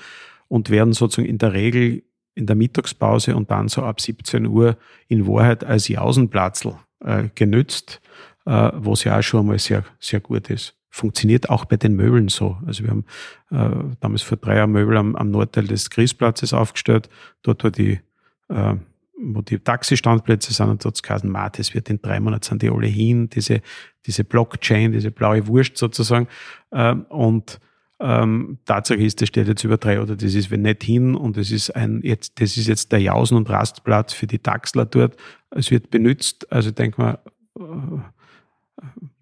und 0.48 0.70
werden 0.70 0.92
sozusagen 0.92 1.28
in 1.28 1.38
der 1.38 1.52
Regel 1.52 2.02
in 2.34 2.46
der 2.46 2.56
Mittagspause 2.56 3.34
und 3.34 3.50
dann 3.50 3.68
so 3.68 3.82
ab 3.82 4.00
17 4.00 4.46
Uhr 4.46 4.76
in 5.08 5.26
Wahrheit 5.26 5.64
als 5.64 5.88
Jausenplatzl 5.88 6.74
äh, 7.00 7.24
genützt, 7.34 8.00
äh, 8.44 8.70
was 8.74 9.04
ja 9.04 9.18
auch 9.18 9.22
schon 9.22 9.40
einmal 9.40 9.58
sehr, 9.58 9.84
sehr 9.98 10.20
gut 10.20 10.50
ist. 10.50 10.74
Funktioniert 10.90 11.50
auch 11.50 11.64
bei 11.64 11.76
den 11.76 11.94
Möbeln 11.94 12.28
so. 12.28 12.58
Also 12.66 12.84
wir 12.84 12.90
haben 12.90 13.04
äh, 13.50 13.94
damals 14.00 14.22
vor 14.22 14.38
drei 14.38 14.56
Jahren 14.56 14.72
Möbel 14.72 14.96
am, 14.96 15.16
am 15.16 15.30
Nordteil 15.30 15.66
des 15.66 15.90
Christplatzes 15.90 16.52
aufgestellt. 16.52 17.08
Dort 17.42 17.64
war 17.64 17.70
die 17.70 18.00
äh, 18.48 18.74
wo 19.18 19.42
die 19.42 19.58
Taxistandplätze 19.58 20.52
sind 20.52 20.68
und 20.68 20.84
dort 20.84 21.02
geheißen, 21.02 21.30
ma, 21.30 21.48
das 21.48 21.74
wird 21.74 21.88
in 21.88 22.00
drei 22.00 22.20
Monaten 22.20 22.44
sind 22.44 22.62
die 22.62 22.70
alle 22.70 22.86
hin, 22.86 23.28
diese, 23.30 23.62
diese 24.04 24.24
Blockchain, 24.24 24.92
diese 24.92 25.10
blaue 25.10 25.46
Wurst 25.46 25.78
sozusagen. 25.78 26.28
Ähm, 26.72 27.02
und 27.08 27.60
ähm, 27.98 28.58
Tatsache 28.66 29.00
ist, 29.00 29.22
das 29.22 29.28
steht 29.28 29.48
jetzt 29.48 29.64
über 29.64 29.78
drei 29.78 30.00
oder 30.00 30.16
das 30.16 30.34
ist 30.34 30.50
wenn 30.50 30.62
nicht 30.62 30.82
hin 30.82 31.14
und 31.14 31.38
das 31.38 31.50
ist 31.50 31.70
ein, 31.70 32.02
jetzt, 32.02 32.40
das 32.40 32.58
ist 32.58 32.66
jetzt 32.66 32.92
der 32.92 33.00
Jausen- 33.00 33.38
und 33.38 33.48
Rastplatz 33.48 34.12
für 34.12 34.26
die 34.26 34.38
Taxler 34.38 34.84
dort. 34.84 35.16
Es 35.50 35.70
wird 35.70 35.90
benutzt, 35.90 36.52
also 36.52 36.68
ich 36.68 36.74
denke 36.74 37.00
mal, 37.00 37.18
äh, 37.58 38.00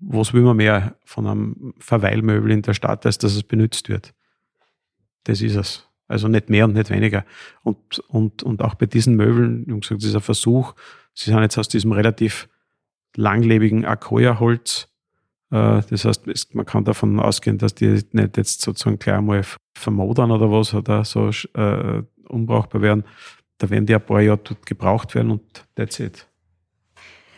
was 0.00 0.34
will 0.34 0.42
man 0.42 0.56
mehr 0.56 0.96
von 1.04 1.26
einem 1.26 1.74
Verweilmöbel 1.78 2.50
in 2.50 2.62
der 2.62 2.74
Stadt, 2.74 3.06
als 3.06 3.18
dass 3.18 3.36
es 3.36 3.44
benutzt 3.44 3.88
wird? 3.88 4.12
Das 5.22 5.40
ist 5.40 5.54
es. 5.54 5.88
Also 6.06 6.28
nicht 6.28 6.50
mehr 6.50 6.66
und 6.66 6.74
nicht 6.74 6.90
weniger. 6.90 7.24
Und, 7.62 7.98
und, 8.08 8.42
und 8.42 8.62
auch 8.62 8.74
bei 8.74 8.86
diesen 8.86 9.16
Möbeln, 9.16 9.64
wie 9.66 9.80
gesagt, 9.80 10.02
dieser 10.02 10.20
Versuch, 10.20 10.74
sie 11.14 11.30
sind 11.30 11.40
jetzt 11.40 11.58
aus 11.58 11.68
diesem 11.68 11.92
relativ 11.92 12.48
langlebigen 13.16 13.84
Akoya-Holz. 13.84 14.88
Äh, 15.50 15.82
das 15.88 16.04
heißt, 16.04 16.54
man 16.54 16.66
kann 16.66 16.84
davon 16.84 17.18
ausgehen, 17.20 17.58
dass 17.58 17.74
die 17.74 18.02
nicht 18.12 18.36
jetzt 18.36 18.60
sozusagen 18.60 18.98
gleich 18.98 19.16
einmal 19.16 19.42
vermodern 19.74 20.30
oder 20.30 20.50
was 20.50 20.74
oder 20.74 21.04
so 21.04 21.30
äh, 21.54 22.02
unbrauchbar 22.28 22.82
werden. 22.82 23.04
Da 23.58 23.70
werden 23.70 23.86
die 23.86 23.94
ein 23.94 24.04
paar 24.04 24.20
Jahre 24.20 24.40
gebraucht 24.66 25.14
werden 25.14 25.30
und 25.30 25.64
that's 25.74 26.00
it. 26.00 26.26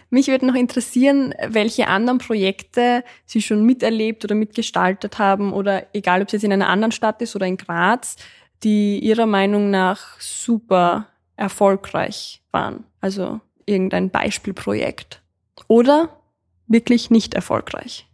Mich 0.08 0.28
würde 0.28 0.46
noch 0.46 0.54
interessieren, 0.54 1.34
welche 1.48 1.88
anderen 1.88 2.18
Projekte 2.18 3.02
Sie 3.24 3.42
schon 3.42 3.66
miterlebt 3.66 4.24
oder 4.24 4.36
mitgestaltet 4.36 5.18
haben 5.18 5.52
oder 5.52 5.86
egal, 5.94 6.22
ob 6.22 6.28
es 6.28 6.32
jetzt 6.32 6.44
in 6.44 6.52
einer 6.52 6.68
anderen 6.68 6.92
Stadt 6.92 7.20
ist 7.22 7.34
oder 7.34 7.46
in 7.46 7.56
Graz, 7.56 8.16
die 8.62 8.98
Ihrer 9.00 9.26
Meinung 9.26 9.70
nach 9.70 10.20
super 10.20 11.08
erfolgreich 11.36 12.42
waren. 12.50 12.84
Also 13.00 13.40
irgendein 13.66 14.10
Beispielprojekt. 14.10 15.22
Oder 15.68 16.20
wirklich 16.66 17.10
nicht 17.10 17.34
erfolgreich. 17.34 18.06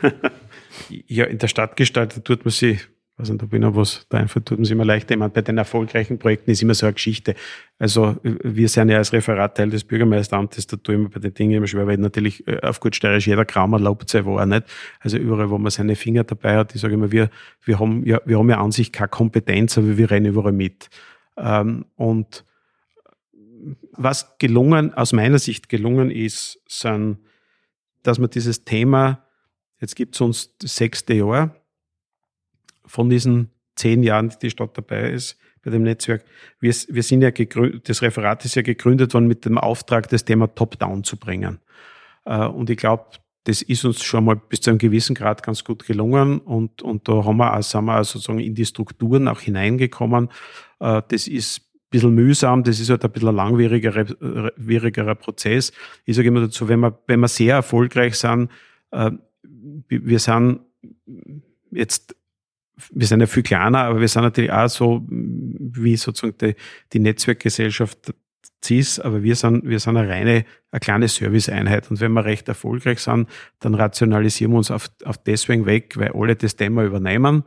ja, 0.88 1.24
in 1.24 1.38
der 1.38 1.48
Stadt 1.48 1.76
gestaltet 1.76 2.24
tut 2.24 2.44
man 2.44 2.52
sie 2.52 2.80
also 3.16 3.34
da 3.34 3.46
bin 3.46 3.62
ich 3.62 3.74
was, 3.76 4.06
da 4.08 4.18
einfach 4.18 4.40
tut 4.40 4.58
sich 4.58 4.72
immer 4.72 4.84
leichter. 4.84 5.12
Ich 5.14 5.18
meine, 5.18 5.30
bei 5.30 5.42
den 5.42 5.56
erfolgreichen 5.56 6.18
Projekten 6.18 6.50
ist 6.50 6.62
immer 6.62 6.74
so 6.74 6.86
eine 6.86 6.94
Geschichte. 6.94 7.36
Also 7.78 8.16
wir 8.22 8.68
sind 8.68 8.88
ja 8.88 8.96
als 8.96 9.12
Referat 9.12 9.56
Teil 9.56 9.70
des 9.70 9.84
Bürgermeisteramtes, 9.84 10.66
da 10.66 10.76
tue 10.76 10.96
ich 10.96 11.00
mir 11.00 11.08
bei 11.10 11.20
den 11.20 11.32
Dingen 11.32 11.52
immer 11.52 11.66
schwer, 11.68 11.86
weil 11.86 11.98
natürlich 11.98 12.46
äh, 12.48 12.58
auf 12.62 12.80
gut 12.80 12.96
steirisch 12.96 13.28
jeder 13.28 13.44
Kram 13.44 13.72
erlaubt 13.72 14.08
sei, 14.08 14.24
wo 14.24 14.36
er 14.38 14.46
nicht. 14.46 14.64
Also 14.98 15.16
überall, 15.16 15.48
wo 15.48 15.58
man 15.58 15.70
seine 15.70 15.94
Finger 15.94 16.24
dabei 16.24 16.56
hat, 16.56 16.74
ich 16.74 16.80
sage 16.80 16.94
immer, 16.94 17.12
wir, 17.12 17.30
wir 17.62 17.78
haben 17.78 18.04
ja, 18.04 18.20
wir 18.24 18.38
haben 18.38 18.50
ja 18.50 18.60
an 18.60 18.72
sich 18.72 18.90
keine 18.90 19.08
Kompetenz, 19.08 19.78
aber 19.78 19.96
wir 19.96 20.10
rennen 20.10 20.26
überall 20.26 20.52
mit. 20.52 20.88
Ähm, 21.36 21.84
und 21.94 22.44
was 23.92 24.38
gelungen, 24.38 24.92
aus 24.92 25.12
meiner 25.12 25.38
Sicht 25.38 25.68
gelungen 25.68 26.10
ist, 26.10 26.60
sind, 26.68 27.18
dass 28.02 28.18
man 28.18 28.30
dieses 28.30 28.64
Thema, 28.64 29.24
jetzt 29.80 29.94
gibt 29.94 30.16
es 30.16 30.20
uns 30.20 30.58
das 30.58 30.74
sechste 30.74 31.14
Jahr, 31.14 31.54
von 32.86 33.10
diesen 33.10 33.50
zehn 33.76 34.02
Jahren, 34.02 34.28
die 34.30 34.36
die 34.42 34.50
Stadt 34.50 34.76
dabei 34.76 35.10
ist, 35.10 35.38
bei 35.64 35.70
dem 35.70 35.82
Netzwerk. 35.82 36.24
Wir, 36.60 36.74
wir 36.88 37.02
sind 37.02 37.22
ja 37.22 37.30
gegründet, 37.30 37.88
das 37.88 38.02
Referat 38.02 38.44
ist 38.44 38.54
ja 38.54 38.62
gegründet 38.62 39.14
worden 39.14 39.26
mit 39.26 39.44
dem 39.44 39.58
Auftrag, 39.58 40.08
das 40.08 40.24
Thema 40.24 40.54
Top-Down 40.54 41.04
zu 41.04 41.16
bringen. 41.16 41.58
Äh, 42.24 42.46
und 42.46 42.70
ich 42.70 42.76
glaube, 42.76 43.04
das 43.44 43.60
ist 43.62 43.84
uns 43.84 44.02
schon 44.02 44.24
mal 44.24 44.36
bis 44.36 44.62
zu 44.62 44.70
einem 44.70 44.78
gewissen 44.78 45.14
Grad 45.14 45.42
ganz 45.42 45.64
gut 45.64 45.84
gelungen 45.86 46.38
und, 46.38 46.80
und 46.82 47.08
da 47.08 47.24
haben 47.24 47.36
wir, 47.36 47.54
auch, 47.54 47.62
sind 47.62 47.84
wir 47.84 48.00
auch 48.00 48.04
sozusagen 48.04 48.40
in 48.40 48.54
die 48.54 48.64
Strukturen 48.64 49.28
auch 49.28 49.40
hineingekommen. 49.40 50.30
Äh, 50.80 51.02
das 51.08 51.26
ist 51.26 51.58
ein 51.58 51.90
bisschen 51.90 52.14
mühsam, 52.14 52.64
das 52.64 52.80
ist 52.80 52.90
halt 52.90 53.04
ein 53.04 53.12
bisschen 53.12 53.28
ein 53.28 53.36
langwierigerer 53.36 55.14
Prozess. 55.14 55.72
Ich 56.06 56.16
sage 56.16 56.28
immer 56.28 56.40
dazu, 56.40 56.68
wenn 56.68 56.80
wir, 56.80 56.98
wenn 57.06 57.20
wir 57.20 57.28
sehr 57.28 57.56
erfolgreich 57.56 58.16
sind, 58.16 58.50
äh, 58.92 59.10
wir 59.88 60.18
sind 60.18 60.60
jetzt 61.70 62.16
wir 62.92 63.06
sind 63.06 63.20
ja 63.20 63.26
viel 63.26 63.42
kleiner, 63.42 63.80
aber 63.80 64.00
wir 64.00 64.08
sind 64.08 64.22
natürlich 64.22 64.52
auch 64.52 64.68
so 64.68 65.04
wie 65.08 65.96
sozusagen 65.96 66.36
die, 66.38 66.54
die 66.92 66.98
Netzwerkgesellschaft 66.98 68.14
CIS, 68.64 68.98
aber 68.98 69.22
wir 69.22 69.36
sind, 69.36 69.64
wir 69.68 69.78
sind 69.78 69.96
eine 69.96 70.08
reine, 70.08 70.44
eine 70.70 70.80
kleine 70.80 71.08
Serviceeinheit. 71.08 71.90
Und 71.90 72.00
wenn 72.00 72.12
wir 72.12 72.24
recht 72.24 72.48
erfolgreich 72.48 73.00
sind, 73.00 73.28
dann 73.60 73.74
rationalisieren 73.74 74.52
wir 74.52 74.58
uns 74.58 74.70
auf, 74.70 74.90
auf 75.04 75.18
deswegen 75.18 75.66
weg, 75.66 75.96
weil 75.96 76.12
alle 76.12 76.34
das 76.34 76.56
Thema 76.56 76.84
übernehmen. 76.84 77.44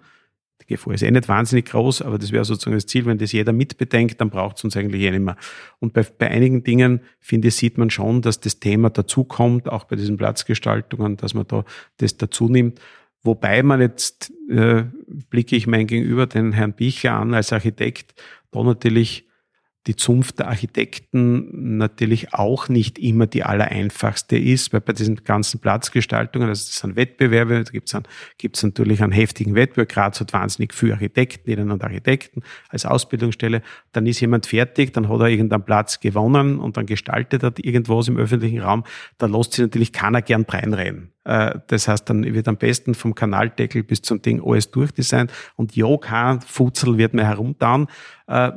Die 0.62 0.66
Gefahr 0.74 0.94
ist 0.94 1.04
eh 1.04 1.12
nicht 1.12 1.28
wahnsinnig 1.28 1.66
groß, 1.66 2.02
aber 2.02 2.18
das 2.18 2.32
wäre 2.32 2.46
sozusagen 2.46 2.76
das 2.76 2.88
Ziel. 2.88 3.06
Wenn 3.06 3.18
das 3.18 3.32
jeder 3.32 3.54
mitbedenkt, 3.54 4.20
dann 4.22 4.30
braucht 4.30 4.58
es 4.58 4.64
uns 4.64 4.76
eigentlich 4.76 5.04
eh 5.04 5.12
nicht 5.12 5.24
mehr. 5.24 5.38
Und 5.80 5.94
bei, 5.94 6.04
bei 6.04 6.30
einigen 6.30 6.64
Dingen, 6.64 7.02
finde 7.20 7.50
ich, 7.50 7.56
sieht 7.56 7.78
man 7.78 7.90
schon, 7.90 8.22
dass 8.22 8.40
das 8.40 8.60
Thema 8.60 8.90
dazukommt, 8.90 9.70
auch 9.70 9.84
bei 9.86 9.96
diesen 9.96 10.18
Platzgestaltungen, 10.18 11.18
dass 11.18 11.34
man 11.34 11.48
da 11.48 11.64
das 11.98 12.18
dazu 12.18 12.50
nimmt. 12.50 12.80
Wobei 13.24 13.64
man 13.64 13.82
jetzt, 13.82 14.32
äh, 14.50 14.84
blicke 15.30 15.56
ich 15.56 15.68
mein 15.68 15.88
Gegenüber, 15.88 16.28
den 16.28 16.54
Herrn 16.54 16.74
Bichler 16.74 17.14
an 17.14 17.34
als 17.34 17.52
Architekt, 17.52 18.14
da 18.52 18.64
natürlich 18.64 19.27
die 19.88 19.96
Zunft 19.96 20.40
der 20.40 20.50
Architekten 20.50 21.78
natürlich 21.78 22.34
auch 22.34 22.68
nicht 22.68 23.00
immer 23.00 23.26
die 23.26 23.44
allereinfachste 23.44 24.38
ist, 24.38 24.74
weil 24.74 24.82
bei 24.82 24.92
diesen 24.92 25.24
ganzen 25.24 25.60
Platzgestaltungen, 25.60 26.50
also 26.50 26.66
das 26.66 26.76
sind 26.76 26.96
Wettbewerbe, 26.98 27.64
da 27.64 27.72
gibt 27.72 27.92
es 27.92 28.02
gibt's 28.38 28.64
natürlich 28.64 29.02
einen 29.02 29.14
heftigen 29.14 29.56
Wettbewerb, 29.56 29.90
gerade 29.90 30.20
hat 30.20 30.34
wahnsinnig 30.34 30.74
viele 30.74 30.94
Architekten, 30.94 31.72
und 31.72 31.84
Architekten 31.84 32.44
als 32.70 32.86
Ausbildungsstelle, 32.86 33.62
dann 33.94 34.06
ist 34.06 34.20
jemand 34.20 34.46
fertig, 34.46 34.94
dann 34.94 35.08
hat 35.08 35.20
er 35.22 35.28
irgendeinen 35.28 35.64
Platz 35.64 36.00
gewonnen 36.00 36.60
und 36.60 36.76
dann 36.76 36.86
gestaltet 36.86 37.44
er 37.44 37.54
irgendwas 37.58 38.10
im 38.10 38.18
öffentlichen 38.18 38.60
Raum, 38.60 38.84
da 39.18 39.28
lässt 39.28 39.54
sich 39.54 39.64
natürlich 39.64 39.94
keiner 39.94 40.22
gern 40.22 40.46
reinrennen. 40.48 41.12
Äh, 41.24 41.60
das 41.68 41.88
heißt, 41.88 42.10
dann 42.10 42.24
wird 42.24 42.48
am 42.48 42.58
besten 42.58 42.94
vom 42.94 43.16
Kanaldeckel 43.16 43.84
bis 43.84 44.02
zum 44.02 44.22
Ding 44.22 44.42
alles 44.46 44.72
durchdesignt 44.72 45.32
und 45.56 45.76
ja, 45.76 45.96
kein 45.98 46.42
Futzel 46.42 46.98
wird 46.98 47.14
mehr 47.14 47.28
herumtauen 47.28 47.88
äh, 48.28 48.52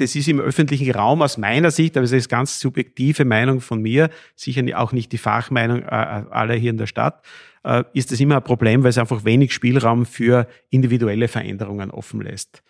das 0.00 0.16
ist 0.16 0.28
im 0.28 0.40
öffentlichen 0.40 0.90
Raum 0.92 1.20
aus 1.20 1.36
meiner 1.36 1.70
Sicht, 1.70 1.96
aber 1.96 2.04
es 2.04 2.12
ist 2.12 2.28
ganz 2.28 2.58
subjektive 2.58 3.24
Meinung 3.24 3.60
von 3.60 3.82
mir, 3.82 4.10
sicher 4.34 4.62
auch 4.78 4.92
nicht 4.92 5.12
die 5.12 5.18
Fachmeinung 5.18 5.82
äh, 5.82 5.86
aller 5.86 6.54
hier 6.54 6.70
in 6.70 6.78
der 6.78 6.86
Stadt, 6.86 7.22
äh, 7.64 7.84
ist 7.92 8.10
das 8.10 8.20
immer 8.20 8.36
ein 8.36 8.44
Problem, 8.44 8.82
weil 8.82 8.90
es 8.90 8.98
einfach 8.98 9.24
wenig 9.24 9.52
Spielraum 9.52 10.06
für 10.06 10.48
individuelle 10.70 11.28
Veränderungen 11.28 11.90
offen 11.90 12.22
lässt. 12.22 12.62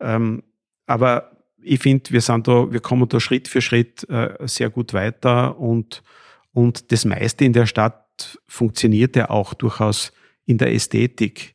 Ähm, 0.00 0.42
aber 0.86 1.32
ich 1.62 1.80
finde, 1.80 2.10
wir 2.10 2.22
sind 2.22 2.48
da, 2.48 2.72
wir 2.72 2.80
kommen 2.80 3.08
da 3.08 3.20
Schritt 3.20 3.46
für 3.46 3.60
Schritt 3.60 4.08
äh, 4.08 4.36
sehr 4.46 4.70
gut 4.70 4.94
weiter 4.94 5.58
und, 5.58 6.02
und 6.52 6.90
das 6.92 7.04
meiste 7.04 7.44
in 7.44 7.52
der 7.52 7.66
Stadt 7.66 8.38
funktioniert 8.46 9.16
ja 9.16 9.28
auch 9.28 9.52
durchaus 9.52 10.12
in 10.46 10.56
der 10.56 10.72
Ästhetik. 10.72 11.54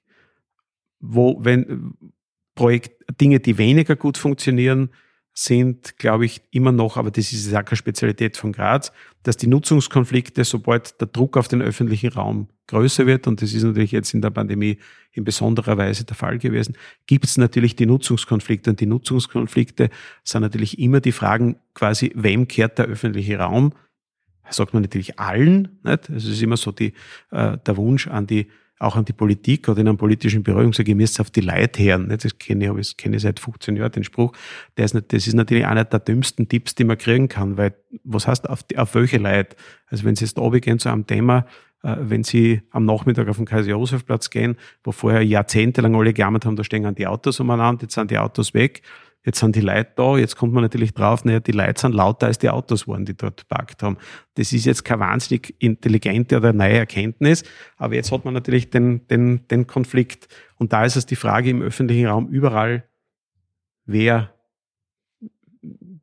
Wo, 1.00 1.44
wenn 1.44 1.94
Projekt, 2.54 3.04
Dinge, 3.20 3.40
die 3.40 3.58
weniger 3.58 3.96
gut 3.96 4.18
funktionieren, 4.18 4.90
sind, 5.38 5.98
glaube 5.98 6.26
ich, 6.26 6.42
immer 6.52 6.72
noch, 6.72 6.96
aber 6.96 7.12
das 7.12 7.34
ist 7.34 7.52
ja 7.52 7.62
keine 7.62 7.76
Spezialität 7.76 8.38
von 8.38 8.54
Graz, 8.54 8.94
dass 9.24 9.36
die 9.36 9.48
Nutzungskonflikte, 9.48 10.46
sobald 10.46 11.00
der 11.02 11.10
Druck 11.10 11.36
auf 11.36 11.50
den 11.50 11.62
öffentlichen 11.62 12.14
Raum 12.14 12.48
größer 12.68 13.06
wird, 13.06 13.28
und 13.28 13.42
das 13.42 13.54
ist 13.54 13.64
natürlich 13.64 13.92
jetzt 13.92 14.14
in 14.14 14.22
der 14.22 14.30
Pandemie 14.30 14.78
in 15.12 15.26
besonderer 15.26 15.78
Weise 15.78 16.06
der 16.06 16.16
Fall 16.16 16.38
gewesen, 16.40 16.78
gibt 17.06 17.26
es 17.26 17.38
natürlich 17.38 17.76
die 17.76 17.86
Nutzungskonflikte. 17.86 18.70
Und 18.70 18.80
die 18.80 18.86
Nutzungskonflikte 18.86 19.90
sind 20.24 20.42
natürlich 20.42 20.80
immer 20.80 21.02
die 21.02 21.12
Fragen 21.12 21.58
quasi, 21.74 22.12
wem 22.16 22.48
kehrt 22.48 22.78
der 22.78 22.86
öffentliche 22.86 23.38
Raum? 23.38 23.74
Sagt 24.50 24.74
man 24.74 24.84
natürlich 24.84 25.20
allen. 25.20 25.80
Nicht? 25.84 26.10
Also 26.10 26.30
es 26.30 26.36
ist 26.36 26.42
immer 26.42 26.58
so 26.58 26.72
die, 26.72 26.94
äh, 27.32 27.58
der 27.58 27.78
Wunsch 27.78 28.08
an 28.08 28.26
die 28.26 28.48
auch 28.80 28.96
an 28.96 29.06
die 29.06 29.14
Politik 29.14 29.70
oder 29.70 29.82
in 29.82 29.88
einem 29.88 29.98
politischen 29.98 30.46
und 30.46 30.76
sage, 30.76 30.92
ihr 30.92 30.96
müsst 30.96 31.20
auf 31.20 31.32
die 31.32 31.42
Leute 31.42 31.84
hören. 31.84 32.10
Das 32.10 32.38
kenne 32.38 32.74
ich, 32.80 32.98
kenne 32.98 33.16
ich 33.16 33.22
seit 33.22 33.40
15 33.40 33.78
Jahren, 33.78 33.92
den 33.92 34.04
Spruch. 34.04 34.34
Das 34.76 34.94
ist 34.94 35.34
natürlich 35.34 35.66
einer 35.66 35.86
der 35.86 36.00
dümmsten 36.00 36.50
Tipps, 36.50 36.76
die 36.76 36.84
man 36.84 36.98
kriegen 36.98 37.30
kann, 37.30 37.58
weil 37.58 37.74
was 38.04 38.28
heißt 38.28 38.50
auf, 38.50 38.64
die, 38.64 38.78
auf 38.78 38.94
welche 38.96 39.18
Leute? 39.18 39.56
Also 39.88 40.04
wenn 40.04 40.16
Sie 40.16 40.26
jetzt 40.26 40.38
gehen 40.62 40.80
zu 40.80 40.90
einem 40.90 41.08
Thema, 41.08 41.46
äh, 41.84 41.96
wenn 42.00 42.24
Sie 42.24 42.62
am 42.72 42.86
Nachmittag 42.86 43.30
auf 43.30 43.38
den 43.38 43.46
Kaiser-Josef-Platz 43.46 44.30
gehen, 44.30 44.58
wo 44.84 44.92
vorher 44.92 45.24
jahrzehntelang 45.24 45.96
alle 45.96 46.14
gejammert 46.14 46.46
haben, 46.46 46.58
da 46.58 46.64
stehen 46.64 46.96
die 46.96 47.08
Autos 47.08 47.40
umeinander, 47.40 47.84
jetzt 47.84 47.96
sind 47.96 48.12
die 48.12 48.18
Autos 48.18 48.54
weg 48.54 48.82
Jetzt 49.26 49.40
sind 49.40 49.56
die 49.56 49.62
Leute 49.62 49.92
da, 49.96 50.18
jetzt 50.18 50.36
kommt 50.36 50.54
man 50.54 50.62
natürlich 50.62 50.94
drauf, 50.94 51.26
naja, 51.26 51.40
die 51.40 51.52
Leute 51.52 51.82
sind 51.82 51.96
lauter 51.96 52.28
als 52.28 52.38
die 52.38 52.50
Autos 52.50 52.88
waren, 52.88 53.06
die 53.06 53.18
dort 53.18 53.48
parkt 53.48 53.82
haben. 53.82 53.98
Das 54.36 54.54
ist 54.54 54.66
jetzt 54.66 54.86
keine 54.86 55.00
wahnsinnig 55.00 55.56
intelligente 55.58 56.38
oder 56.38 56.54
neue 56.54 56.78
Erkenntnis, 56.78 57.44
aber 57.76 57.96
jetzt 57.96 58.12
hat 58.12 58.24
man 58.24 58.36
natürlich 58.36 58.70
den, 58.70 59.08
den, 59.08 59.48
den 59.48 59.66
Konflikt. 59.66 60.28
Und 60.58 60.74
da 60.74 60.86
ist 60.86 60.96
es 60.96 61.08
die 61.08 61.16
Frage 61.16 61.50
im 61.50 61.64
öffentlichen 61.64 62.06
Raum 62.06 62.28
überall, 62.28 62.88
wer, 63.86 64.32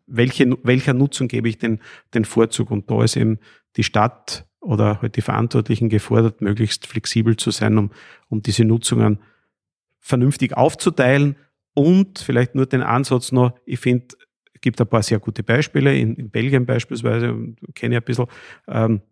welche, 0.06 0.58
welcher 0.64 0.92
Nutzung 0.92 1.28
gebe 1.28 1.48
ich 1.48 1.58
den, 1.58 1.78
den 2.14 2.24
Vorzug? 2.24 2.72
Und 2.72 2.90
da 2.90 3.04
ist 3.04 3.16
eben 3.16 3.38
die 3.76 3.84
Stadt 3.84 4.46
oder 4.58 5.00
halt 5.00 5.14
die 5.14 5.22
Verantwortlichen 5.22 5.88
gefordert, 5.88 6.40
möglichst 6.40 6.88
flexibel 6.88 7.36
zu 7.36 7.52
sein, 7.52 7.78
um, 7.78 7.90
um 8.28 8.42
diese 8.42 8.64
Nutzungen 8.64 9.20
vernünftig 10.00 10.56
aufzuteilen 10.56 11.36
und 11.74 12.18
vielleicht 12.18 12.54
nur 12.54 12.66
den 12.66 12.82
Ansatz 12.82 13.32
noch, 13.32 13.54
ich 13.64 13.80
finde, 13.80 14.06
es 14.54 14.60
gibt 14.60 14.80
ein 14.80 14.86
paar 14.86 15.02
sehr 15.02 15.18
gute 15.18 15.42
Beispiele, 15.42 15.96
in, 15.96 16.14
in 16.14 16.30
Belgien 16.30 16.66
beispielsweise, 16.66 17.34
kenne 17.74 17.96
ich 17.96 18.00
ein 18.00 18.04
bisschen. 18.04 18.26
Ähm, 18.68 19.02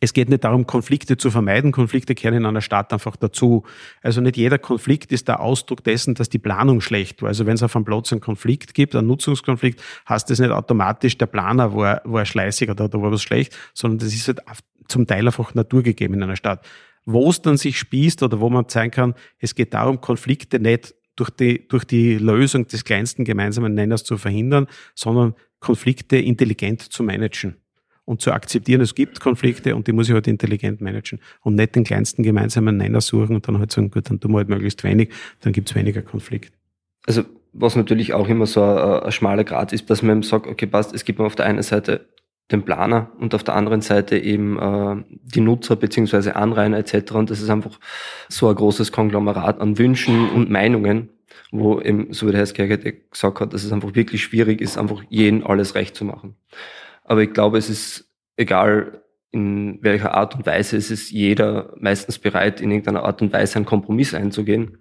es 0.00 0.12
geht 0.12 0.28
nicht 0.28 0.44
darum, 0.44 0.66
Konflikte 0.66 1.16
zu 1.16 1.30
vermeiden. 1.30 1.72
Konflikte 1.72 2.14
kehren 2.14 2.34
in 2.34 2.46
einer 2.46 2.60
Stadt 2.60 2.92
einfach 2.92 3.16
dazu. 3.16 3.64
Also 4.02 4.20
nicht 4.20 4.36
jeder 4.36 4.58
Konflikt 4.58 5.12
ist 5.12 5.28
der 5.28 5.40
Ausdruck 5.40 5.84
dessen, 5.84 6.14
dass 6.14 6.28
die 6.28 6.38
Planung 6.38 6.80
schlecht 6.80 7.22
war. 7.22 7.28
Also 7.28 7.46
wenn 7.46 7.54
es 7.54 7.62
auf 7.62 7.76
einem 7.76 7.84
Platz 7.84 8.12
einen 8.12 8.20
Konflikt 8.20 8.74
gibt, 8.74 8.94
einen 8.96 9.06
Nutzungskonflikt, 9.06 9.80
heißt 10.08 10.28
das 10.28 10.40
nicht 10.40 10.50
automatisch, 10.50 11.16
der 11.18 11.26
Planer 11.26 11.74
war, 11.74 12.02
war 12.04 12.26
schleißig 12.26 12.68
oder 12.68 12.88
da 12.88 13.00
war 13.00 13.12
was 13.12 13.22
schlecht, 13.22 13.56
sondern 13.74 13.98
das 13.98 14.12
ist 14.12 14.28
halt 14.28 14.40
zum 14.88 15.06
Teil 15.06 15.26
einfach 15.26 15.54
naturgegeben 15.54 16.16
in 16.16 16.22
einer 16.24 16.36
Stadt. 16.36 16.66
Wo 17.04 17.30
es 17.30 17.40
dann 17.40 17.56
sich 17.56 17.78
spießt 17.78 18.24
oder 18.24 18.40
wo 18.40 18.50
man 18.50 18.68
zeigen 18.68 18.90
kann, 18.90 19.14
es 19.38 19.54
geht 19.54 19.72
darum, 19.72 20.00
Konflikte 20.00 20.58
nicht 20.58 20.95
durch 21.16 21.30
die, 21.30 21.66
durch 21.68 21.84
die 21.84 22.16
Lösung 22.16 22.66
des 22.66 22.84
kleinsten 22.84 23.24
gemeinsamen 23.24 23.74
Nenners 23.74 24.04
zu 24.04 24.18
verhindern, 24.18 24.66
sondern 24.94 25.34
Konflikte 25.60 26.16
intelligent 26.16 26.80
zu 26.80 27.02
managen 27.02 27.56
und 28.04 28.20
zu 28.20 28.32
akzeptieren, 28.32 28.80
es 28.80 28.94
gibt 28.94 29.20
Konflikte 29.20 29.74
und 29.76 29.86
die 29.86 29.92
muss 29.92 30.08
ich 30.08 30.14
halt 30.14 30.28
intelligent 30.28 30.80
managen 30.80 31.18
und 31.42 31.56
nicht 31.56 31.74
den 31.74 31.84
kleinsten 31.84 32.22
gemeinsamen 32.22 32.76
Nenner 32.76 33.00
suchen 33.00 33.34
und 33.34 33.46
dann 33.46 33.58
halt 33.58 33.72
sagen, 33.72 33.90
gut, 33.90 34.08
dann 34.08 34.20
tun 34.20 34.32
wir 34.32 34.38
halt 34.38 34.48
möglichst 34.48 34.84
wenig, 34.84 35.10
dann 35.40 35.52
gibt 35.52 35.68
es 35.68 35.74
weniger 35.74 36.02
Konflikt. 36.02 36.54
Also 37.06 37.24
was 37.52 37.74
natürlich 37.74 38.12
auch 38.14 38.28
immer 38.28 38.46
so 38.46 38.62
ein, 38.62 39.02
ein 39.02 39.12
schmaler 39.12 39.44
Grad 39.44 39.72
ist, 39.72 39.90
dass 39.90 40.02
man 40.02 40.22
sagt, 40.22 40.46
okay, 40.46 40.66
passt, 40.66 40.94
es 40.94 41.04
gibt 41.04 41.20
auf 41.20 41.34
der 41.34 41.46
einen 41.46 41.62
Seite 41.62 42.06
den 42.52 42.64
Planer 42.64 43.10
und 43.18 43.34
auf 43.34 43.42
der 43.42 43.54
anderen 43.54 43.80
Seite 43.80 44.18
eben 44.18 44.58
äh, 44.58 45.04
die 45.22 45.40
Nutzer 45.40 45.76
beziehungsweise 45.76 46.36
Anrainer 46.36 46.78
etc. 46.78 47.12
Und 47.12 47.30
das 47.30 47.40
ist 47.40 47.50
einfach 47.50 47.78
so 48.28 48.48
ein 48.48 48.54
großes 48.54 48.92
Konglomerat 48.92 49.60
an 49.60 49.78
Wünschen 49.78 50.30
und 50.30 50.50
Meinungen, 50.50 51.10
wo 51.50 51.80
eben, 51.80 52.12
so 52.12 52.26
wie 52.26 52.30
der 52.30 52.40
Herr 52.40 52.46
Skerget 52.46 53.10
gesagt 53.10 53.40
hat, 53.40 53.52
dass 53.52 53.64
es 53.64 53.72
einfach 53.72 53.94
wirklich 53.94 54.22
schwierig 54.22 54.60
ist, 54.60 54.78
einfach 54.78 55.02
jeden 55.08 55.42
alles 55.44 55.74
recht 55.74 55.96
zu 55.96 56.04
machen. 56.04 56.36
Aber 57.04 57.22
ich 57.22 57.32
glaube, 57.32 57.58
es 57.58 57.68
ist 57.68 58.08
egal, 58.36 59.02
in 59.32 59.82
welcher 59.82 60.14
Art 60.14 60.34
und 60.34 60.46
Weise 60.46 60.76
ist 60.76 60.90
es 60.90 61.10
jeder 61.10 61.74
meistens 61.78 62.18
bereit, 62.18 62.60
in 62.60 62.70
irgendeiner 62.70 63.04
Art 63.04 63.20
und 63.22 63.32
Weise 63.32 63.56
einen 63.56 63.66
Kompromiss 63.66 64.14
einzugehen. 64.14 64.78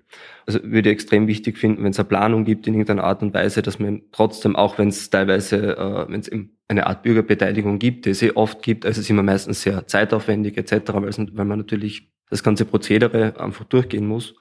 Also 0.48 0.62
würde 0.64 0.90
ich 0.90 0.94
extrem 0.94 1.28
wichtig 1.28 1.58
finden, 1.58 1.84
wenn 1.84 1.92
es 1.92 2.00
eine 2.00 2.08
Planung 2.08 2.46
gibt 2.46 2.68
in 2.68 2.74
irgendeiner 2.74 3.04
Art 3.04 3.24
und 3.24 3.34
Weise, 3.34 3.62
dass 3.62 3.80
man 3.80 4.04
trotzdem, 4.12 4.56
auch 4.56 4.78
wenn 4.78 4.90
es 4.90 5.10
teilweise, 5.10 5.76
äh, 5.78 6.12
wenn 6.12 6.20
es 6.20 6.30
eine 6.68 6.88
Art 6.88 7.04
Bürgerbeteiligung 7.04 7.80
gibt, 7.80 8.06
die 8.06 8.12
es 8.12 8.22
eh 8.22 8.32
oft 8.32 8.62
gibt, 8.62 8.86
also 8.86 9.00
es 9.00 9.06
ist 9.06 9.10
immer 9.10 9.24
meistens 9.24 9.62
sehr 9.62 9.88
zeitaufwendig 9.88 10.58
etc., 10.58 10.94
weil, 10.94 11.46
man 11.46 11.58
natürlich 11.58 12.12
das 12.30 12.44
ganze 12.44 12.66
Prozedere 12.66 13.40
einfach 13.40 13.66
durchgehen 13.66 14.08
muss. 14.08 14.36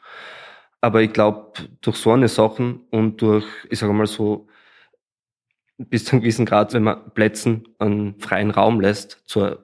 Aber 0.80 1.00
ich 1.00 1.12
glaube, 1.12 1.52
durch 1.80 1.96
so 1.96 2.12
eine 2.12 2.28
Sachen 2.28 2.80
und 2.90 3.22
durch, 3.22 3.46
ich 3.70 3.78
sage 3.78 3.92
mal 3.94 4.06
so, 4.06 4.48
bis 5.78 6.04
zu 6.04 6.12
einem 6.12 6.20
gewissen 6.20 6.46
Grad, 6.46 6.72
wenn 6.74 6.84
man 6.84 7.10
Plätzen 7.14 7.64
einen 7.78 8.20
freien 8.20 8.50
Raum 8.50 8.80
lässt 8.80 9.22
zur 9.24 9.63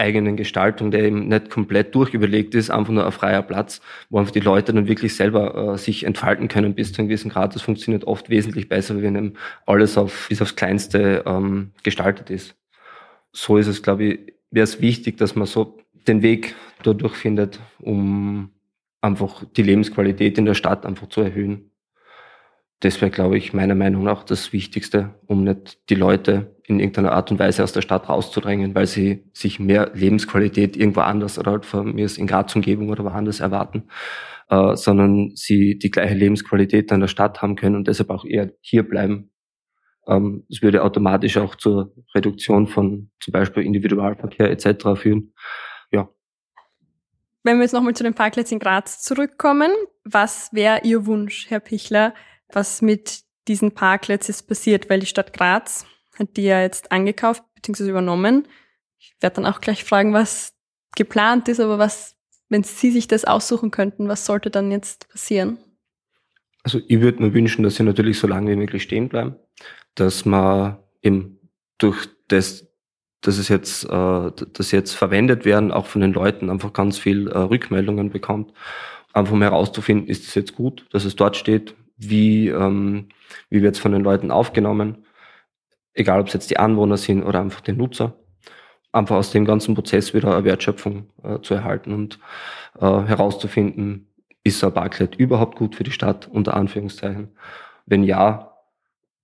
eigenen 0.00 0.36
Gestaltung, 0.36 0.90
der 0.90 1.04
eben 1.04 1.28
nicht 1.28 1.50
komplett 1.50 1.94
durchüberlegt 1.94 2.54
ist, 2.54 2.70
einfach 2.70 2.92
nur 2.92 3.06
ein 3.06 3.12
freier 3.12 3.42
Platz, 3.42 3.80
wo 4.08 4.18
einfach 4.18 4.32
die 4.32 4.40
Leute 4.40 4.72
dann 4.72 4.88
wirklich 4.88 5.14
selber 5.14 5.74
äh, 5.74 5.78
sich 5.78 6.04
entfalten 6.04 6.48
können 6.48 6.74
bis 6.74 6.92
zu 6.92 7.00
einem 7.00 7.08
gewissen 7.08 7.30
Grad. 7.30 7.54
Das 7.54 7.62
funktioniert 7.62 8.04
oft 8.04 8.30
wesentlich 8.30 8.68
besser, 8.68 9.00
wenn 9.02 9.14
eben 9.14 9.34
alles 9.66 9.96
auf, 9.96 10.26
bis 10.28 10.42
aufs 10.42 10.56
Kleinste 10.56 11.22
ähm, 11.26 11.70
gestaltet 11.82 12.30
ist. 12.30 12.56
So 13.32 13.58
ist 13.58 13.68
es, 13.68 13.82
glaube 13.82 14.04
ich, 14.04 14.34
wäre 14.50 14.64
es 14.64 14.80
wichtig, 14.80 15.18
dass 15.18 15.36
man 15.36 15.46
so 15.46 15.78
den 16.08 16.22
Weg 16.22 16.56
dadurch 16.82 17.14
findet, 17.14 17.60
um 17.78 18.50
einfach 19.00 19.44
die 19.56 19.62
Lebensqualität 19.62 20.38
in 20.38 20.46
der 20.46 20.54
Stadt 20.54 20.84
einfach 20.84 21.08
zu 21.08 21.20
erhöhen 21.20 21.69
das 22.80 23.00
wäre, 23.02 23.10
glaube 23.10 23.36
ich, 23.36 23.52
meiner 23.52 23.74
Meinung 23.74 24.04
nach 24.04 24.24
das 24.24 24.54
Wichtigste, 24.54 25.14
um 25.26 25.44
nicht 25.44 25.90
die 25.90 25.94
Leute 25.94 26.56
in 26.64 26.80
irgendeiner 26.80 27.12
Art 27.12 27.30
und 27.30 27.38
Weise 27.38 27.62
aus 27.62 27.72
der 27.72 27.82
Stadt 27.82 28.08
rauszudrängen, 28.08 28.74
weil 28.74 28.86
sie 28.86 29.24
sich 29.34 29.60
mehr 29.60 29.90
Lebensqualität 29.94 30.76
irgendwo 30.76 31.00
anders 31.00 31.38
oder 31.38 31.52
halt 31.52 31.66
von 31.66 31.94
mir 31.94 32.08
in 32.16 32.26
Graz-Umgebung 32.26 32.88
oder 32.88 33.04
woanders 33.04 33.40
erwarten, 33.40 33.88
äh, 34.48 34.76
sondern 34.76 35.32
sie 35.34 35.78
die 35.78 35.90
gleiche 35.90 36.14
Lebensqualität 36.14 36.90
in 36.90 37.00
der 37.00 37.08
Stadt 37.08 37.42
haben 37.42 37.54
können 37.54 37.76
und 37.76 37.86
deshalb 37.86 38.08
auch 38.08 38.24
eher 38.24 38.52
hier 38.62 38.82
bleiben. 38.82 39.30
Ähm, 40.06 40.46
es 40.48 40.62
würde 40.62 40.82
automatisch 40.82 41.36
auch 41.36 41.56
zur 41.56 41.92
Reduktion 42.14 42.66
von 42.66 43.10
zum 43.20 43.32
Beispiel 43.32 43.62
Individualverkehr 43.62 44.50
etc. 44.50 44.96
führen. 44.96 45.34
Ja. 45.92 46.08
Wenn 47.42 47.58
wir 47.58 47.62
jetzt 47.62 47.72
nochmal 47.72 47.94
zu 47.94 48.04
den 48.04 48.14
Parkplätzen 48.14 48.54
in 48.54 48.60
Graz 48.60 49.02
zurückkommen, 49.02 49.70
was 50.04 50.50
wäre 50.52 50.80
Ihr 50.84 51.04
Wunsch, 51.04 51.50
Herr 51.50 51.60
Pichler? 51.60 52.14
Was 52.54 52.82
mit 52.82 53.22
diesen 53.48 53.72
Parklets 53.72 54.28
ist 54.28 54.42
passiert, 54.42 54.90
weil 54.90 55.00
die 55.00 55.06
Stadt 55.06 55.32
Graz 55.32 55.86
hat 56.18 56.36
die 56.36 56.44
ja 56.44 56.60
jetzt 56.60 56.92
angekauft 56.92 57.42
bzw. 57.54 57.90
übernommen. 57.90 58.46
Ich 58.98 59.14
werde 59.20 59.36
dann 59.36 59.46
auch 59.46 59.60
gleich 59.60 59.84
fragen, 59.84 60.12
was 60.12 60.52
geplant 60.96 61.48
ist, 61.48 61.60
aber 61.60 61.78
was, 61.78 62.16
wenn 62.48 62.62
Sie 62.62 62.90
sich 62.90 63.08
das 63.08 63.24
aussuchen 63.24 63.70
könnten, 63.70 64.08
was 64.08 64.26
sollte 64.26 64.50
dann 64.50 64.70
jetzt 64.70 65.08
passieren? 65.08 65.58
Also 66.62 66.80
ich 66.86 67.00
würde 67.00 67.22
mir 67.22 67.34
wünschen, 67.34 67.62
dass 67.62 67.76
sie 67.76 67.82
natürlich 67.82 68.18
so 68.18 68.26
lange 68.26 68.50
wie 68.50 68.56
möglich 68.56 68.82
stehen 68.82 69.08
bleiben, 69.08 69.36
dass 69.94 70.24
man 70.24 70.78
eben 71.02 71.38
durch 71.78 72.08
das, 72.28 72.66
dass 73.22 73.38
es 73.38 73.48
jetzt, 73.48 73.84
äh, 73.84 74.30
dass 74.52 74.70
jetzt 74.70 74.92
verwendet 74.92 75.44
werden, 75.44 75.72
auch 75.72 75.86
von 75.86 76.02
den 76.02 76.12
Leuten 76.12 76.50
einfach 76.50 76.72
ganz 76.72 76.98
viel 76.98 77.28
äh, 77.28 77.38
Rückmeldungen 77.38 78.10
bekommt, 78.10 78.52
einfach 79.12 79.32
um 79.32 79.42
herauszufinden, 79.42 80.06
ist 80.06 80.28
es 80.28 80.34
jetzt 80.34 80.54
gut, 80.54 80.86
dass 80.90 81.04
es 81.04 81.16
dort 81.16 81.36
steht, 81.36 81.74
wie, 82.00 82.48
ähm, 82.48 83.08
wie 83.48 83.62
wird 83.62 83.76
es 83.76 83.80
von 83.80 83.92
den 83.92 84.02
Leuten 84.02 84.30
aufgenommen, 84.30 85.04
egal 85.94 86.20
ob 86.20 86.28
es 86.28 86.32
jetzt 86.32 86.50
die 86.50 86.58
Anwohner 86.58 86.96
sind 86.96 87.22
oder 87.22 87.40
einfach 87.40 87.60
die 87.60 87.72
Nutzer, 87.72 88.14
einfach 88.92 89.16
aus 89.16 89.30
dem 89.30 89.44
ganzen 89.44 89.74
Prozess 89.74 90.14
wieder 90.14 90.34
eine 90.34 90.44
Wertschöpfung 90.44 91.10
äh, 91.22 91.40
zu 91.40 91.54
erhalten 91.54 91.92
und 91.92 92.18
äh, 92.78 92.86
herauszufinden, 92.86 94.08
ist 94.42 94.64
ein 94.64 94.72
Parklet 94.72 95.14
überhaupt 95.16 95.56
gut 95.56 95.76
für 95.76 95.84
die 95.84 95.90
Stadt, 95.90 96.26
unter 96.26 96.54
Anführungszeichen. 96.54 97.28
Wenn 97.86 98.02
ja, 98.02 98.50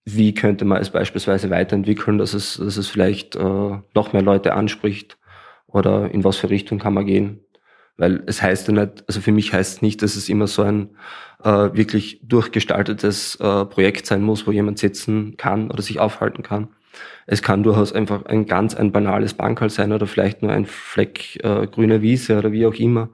wie 0.04 0.34
könnte 0.34 0.64
man 0.64 0.80
es 0.80 0.90
beispielsweise 0.90 1.50
weiterentwickeln, 1.50 2.18
dass 2.18 2.34
es, 2.34 2.58
dass 2.58 2.76
es 2.76 2.88
vielleicht 2.88 3.34
äh, 3.34 3.78
noch 3.94 4.12
mehr 4.12 4.22
Leute 4.22 4.54
anspricht 4.54 5.18
oder 5.66 6.10
in 6.10 6.22
was 6.22 6.36
für 6.36 6.50
Richtung 6.50 6.78
kann 6.78 6.94
man 6.94 7.06
gehen. 7.06 7.40
Weil 7.96 8.22
es 8.26 8.42
heißt 8.42 8.68
ja 8.68 8.74
nicht, 8.74 9.04
also 9.06 9.20
für 9.20 9.32
mich 9.32 9.52
heißt 9.52 9.76
es 9.76 9.82
nicht, 9.82 10.02
dass 10.02 10.16
es 10.16 10.28
immer 10.28 10.46
so 10.46 10.62
ein 10.62 10.90
äh, 11.42 11.48
wirklich 11.72 12.20
durchgestaltetes 12.22 13.36
äh, 13.36 13.64
Projekt 13.64 14.06
sein 14.06 14.22
muss, 14.22 14.46
wo 14.46 14.52
jemand 14.52 14.78
sitzen 14.78 15.36
kann 15.36 15.70
oder 15.70 15.82
sich 15.82 15.98
aufhalten 15.98 16.42
kann. 16.42 16.68
Es 17.26 17.42
kann 17.42 17.62
durchaus 17.62 17.92
einfach 17.92 18.24
ein 18.26 18.46
ganz 18.46 18.74
ein 18.74 18.92
banales 18.92 19.34
Bankhall 19.34 19.70
sein 19.70 19.92
oder 19.92 20.06
vielleicht 20.06 20.42
nur 20.42 20.52
ein 20.52 20.66
Fleck 20.66 21.42
äh, 21.44 21.66
grüne 21.66 22.02
Wiese 22.02 22.38
oder 22.38 22.52
wie 22.52 22.66
auch 22.66 22.74
immer 22.74 23.10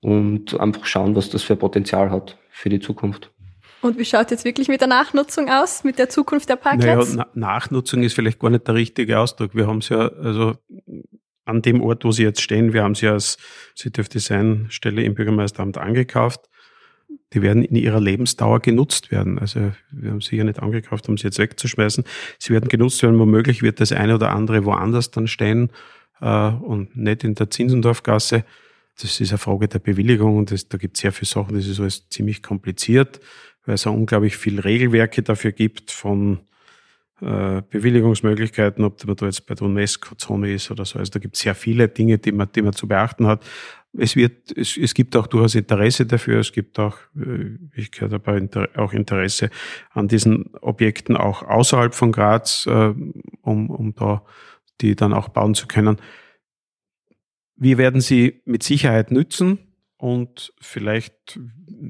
und 0.00 0.58
einfach 0.60 0.86
schauen, 0.86 1.16
was 1.16 1.30
das 1.30 1.42
für 1.42 1.56
Potenzial 1.56 2.10
hat 2.10 2.38
für 2.50 2.68
die 2.68 2.80
Zukunft. 2.80 3.30
Und 3.80 3.96
wie 3.96 4.04
schaut 4.04 4.30
jetzt 4.30 4.44
wirklich 4.44 4.68
mit 4.68 4.80
der 4.80 4.88
Nachnutzung 4.88 5.48
aus, 5.48 5.84
mit 5.84 5.98
der 5.98 6.08
Zukunft 6.08 6.48
der 6.48 6.56
Parkplätze? 6.56 7.16
Naja, 7.16 7.30
Na 7.34 7.52
Nachnutzung 7.52 8.02
ist 8.02 8.14
vielleicht 8.14 8.40
gar 8.40 8.50
nicht 8.50 8.66
der 8.66 8.74
richtige 8.74 9.18
Ausdruck. 9.18 9.54
Wir 9.54 9.66
haben 9.66 9.78
es 9.78 9.88
ja, 9.88 10.08
also 10.08 10.56
an 11.48 11.62
dem 11.62 11.80
Ort, 11.80 12.04
wo 12.04 12.12
sie 12.12 12.22
jetzt 12.22 12.42
stehen. 12.42 12.72
Wir 12.72 12.82
haben 12.82 12.94
sie 12.94 13.08
als 13.08 13.38
City 13.76 14.00
of 14.00 14.08
Design 14.08 14.66
Stelle 14.68 15.02
im 15.02 15.14
Bürgermeisteramt 15.14 15.78
angekauft. 15.78 16.48
Die 17.32 17.42
werden 17.42 17.64
in 17.64 17.76
ihrer 17.76 18.00
Lebensdauer 18.00 18.60
genutzt 18.60 19.10
werden. 19.10 19.38
Also 19.38 19.72
wir 19.90 20.10
haben 20.10 20.20
sie 20.20 20.36
ja 20.36 20.44
nicht 20.44 20.60
angekauft, 20.60 21.08
um 21.08 21.16
sie 21.16 21.24
jetzt 21.24 21.38
wegzuschmeißen. 21.38 22.04
Sie 22.38 22.52
werden 22.52 22.68
genutzt 22.68 23.02
werden. 23.02 23.18
Womöglich 23.18 23.62
wird 23.62 23.80
das 23.80 23.92
eine 23.92 24.14
oder 24.14 24.30
andere 24.30 24.64
woanders 24.64 25.10
dann 25.10 25.26
stehen 25.26 25.70
äh, 26.20 26.48
und 26.50 26.96
nicht 26.96 27.24
in 27.24 27.34
der 27.34 27.50
Zinsendorfgasse. 27.50 28.44
Das 29.00 29.20
ist 29.20 29.30
eine 29.30 29.38
Frage 29.38 29.68
der 29.68 29.78
Bewilligung 29.78 30.36
und 30.36 30.50
das, 30.50 30.68
da 30.68 30.76
gibt 30.76 30.96
es 30.96 31.02
sehr 31.02 31.12
viele 31.12 31.28
Sachen. 31.28 31.54
Das 31.54 31.66
ist 31.66 31.80
alles 31.80 32.08
ziemlich 32.08 32.42
kompliziert, 32.42 33.20
weil 33.64 33.76
es 33.76 33.86
auch 33.86 33.94
unglaublich 33.94 34.36
viel 34.36 34.58
Regelwerke 34.60 35.22
dafür 35.22 35.52
gibt 35.52 35.90
von 35.92 36.40
Bewilligungsmöglichkeiten, 37.20 38.84
ob 38.84 39.04
man 39.04 39.16
da 39.16 39.26
jetzt 39.26 39.46
bei 39.46 39.54
der 39.54 39.66
UNESCO-Zone 39.66 40.52
ist 40.52 40.70
oder 40.70 40.84
so. 40.84 40.98
Also 40.98 41.10
da 41.12 41.18
gibt 41.18 41.34
es 41.34 41.42
sehr 41.42 41.54
viele 41.54 41.88
Dinge, 41.88 42.18
die 42.18 42.32
man, 42.32 42.48
die 42.54 42.62
man 42.62 42.72
zu 42.72 42.86
beachten 42.86 43.26
hat. 43.26 43.44
Es 43.96 44.14
wird, 44.14 44.56
es, 44.56 44.76
es 44.76 44.94
gibt 44.94 45.16
auch 45.16 45.26
durchaus 45.26 45.54
Interesse 45.54 46.06
dafür. 46.06 46.38
Es 46.38 46.52
gibt 46.52 46.78
auch, 46.78 46.96
äh, 47.16 47.56
ich 47.74 47.90
gehöre 47.90 48.10
dabei 48.10 48.48
auch 48.76 48.92
Interesse 48.92 49.50
an 49.90 50.06
diesen 50.06 50.54
Objekten 50.60 51.16
auch 51.16 51.42
außerhalb 51.42 51.94
von 51.94 52.12
Graz, 52.12 52.66
äh, 52.66 52.94
um, 53.42 53.70
um 53.70 53.94
da 53.94 54.22
die 54.80 54.94
dann 54.94 55.12
auch 55.12 55.28
bauen 55.28 55.54
zu 55.54 55.66
können. 55.66 55.96
Wir 57.56 57.78
werden 57.78 58.00
sie 58.00 58.42
mit 58.44 58.62
Sicherheit 58.62 59.10
nützen. 59.10 59.58
Und 59.98 60.52
vielleicht, 60.60 61.40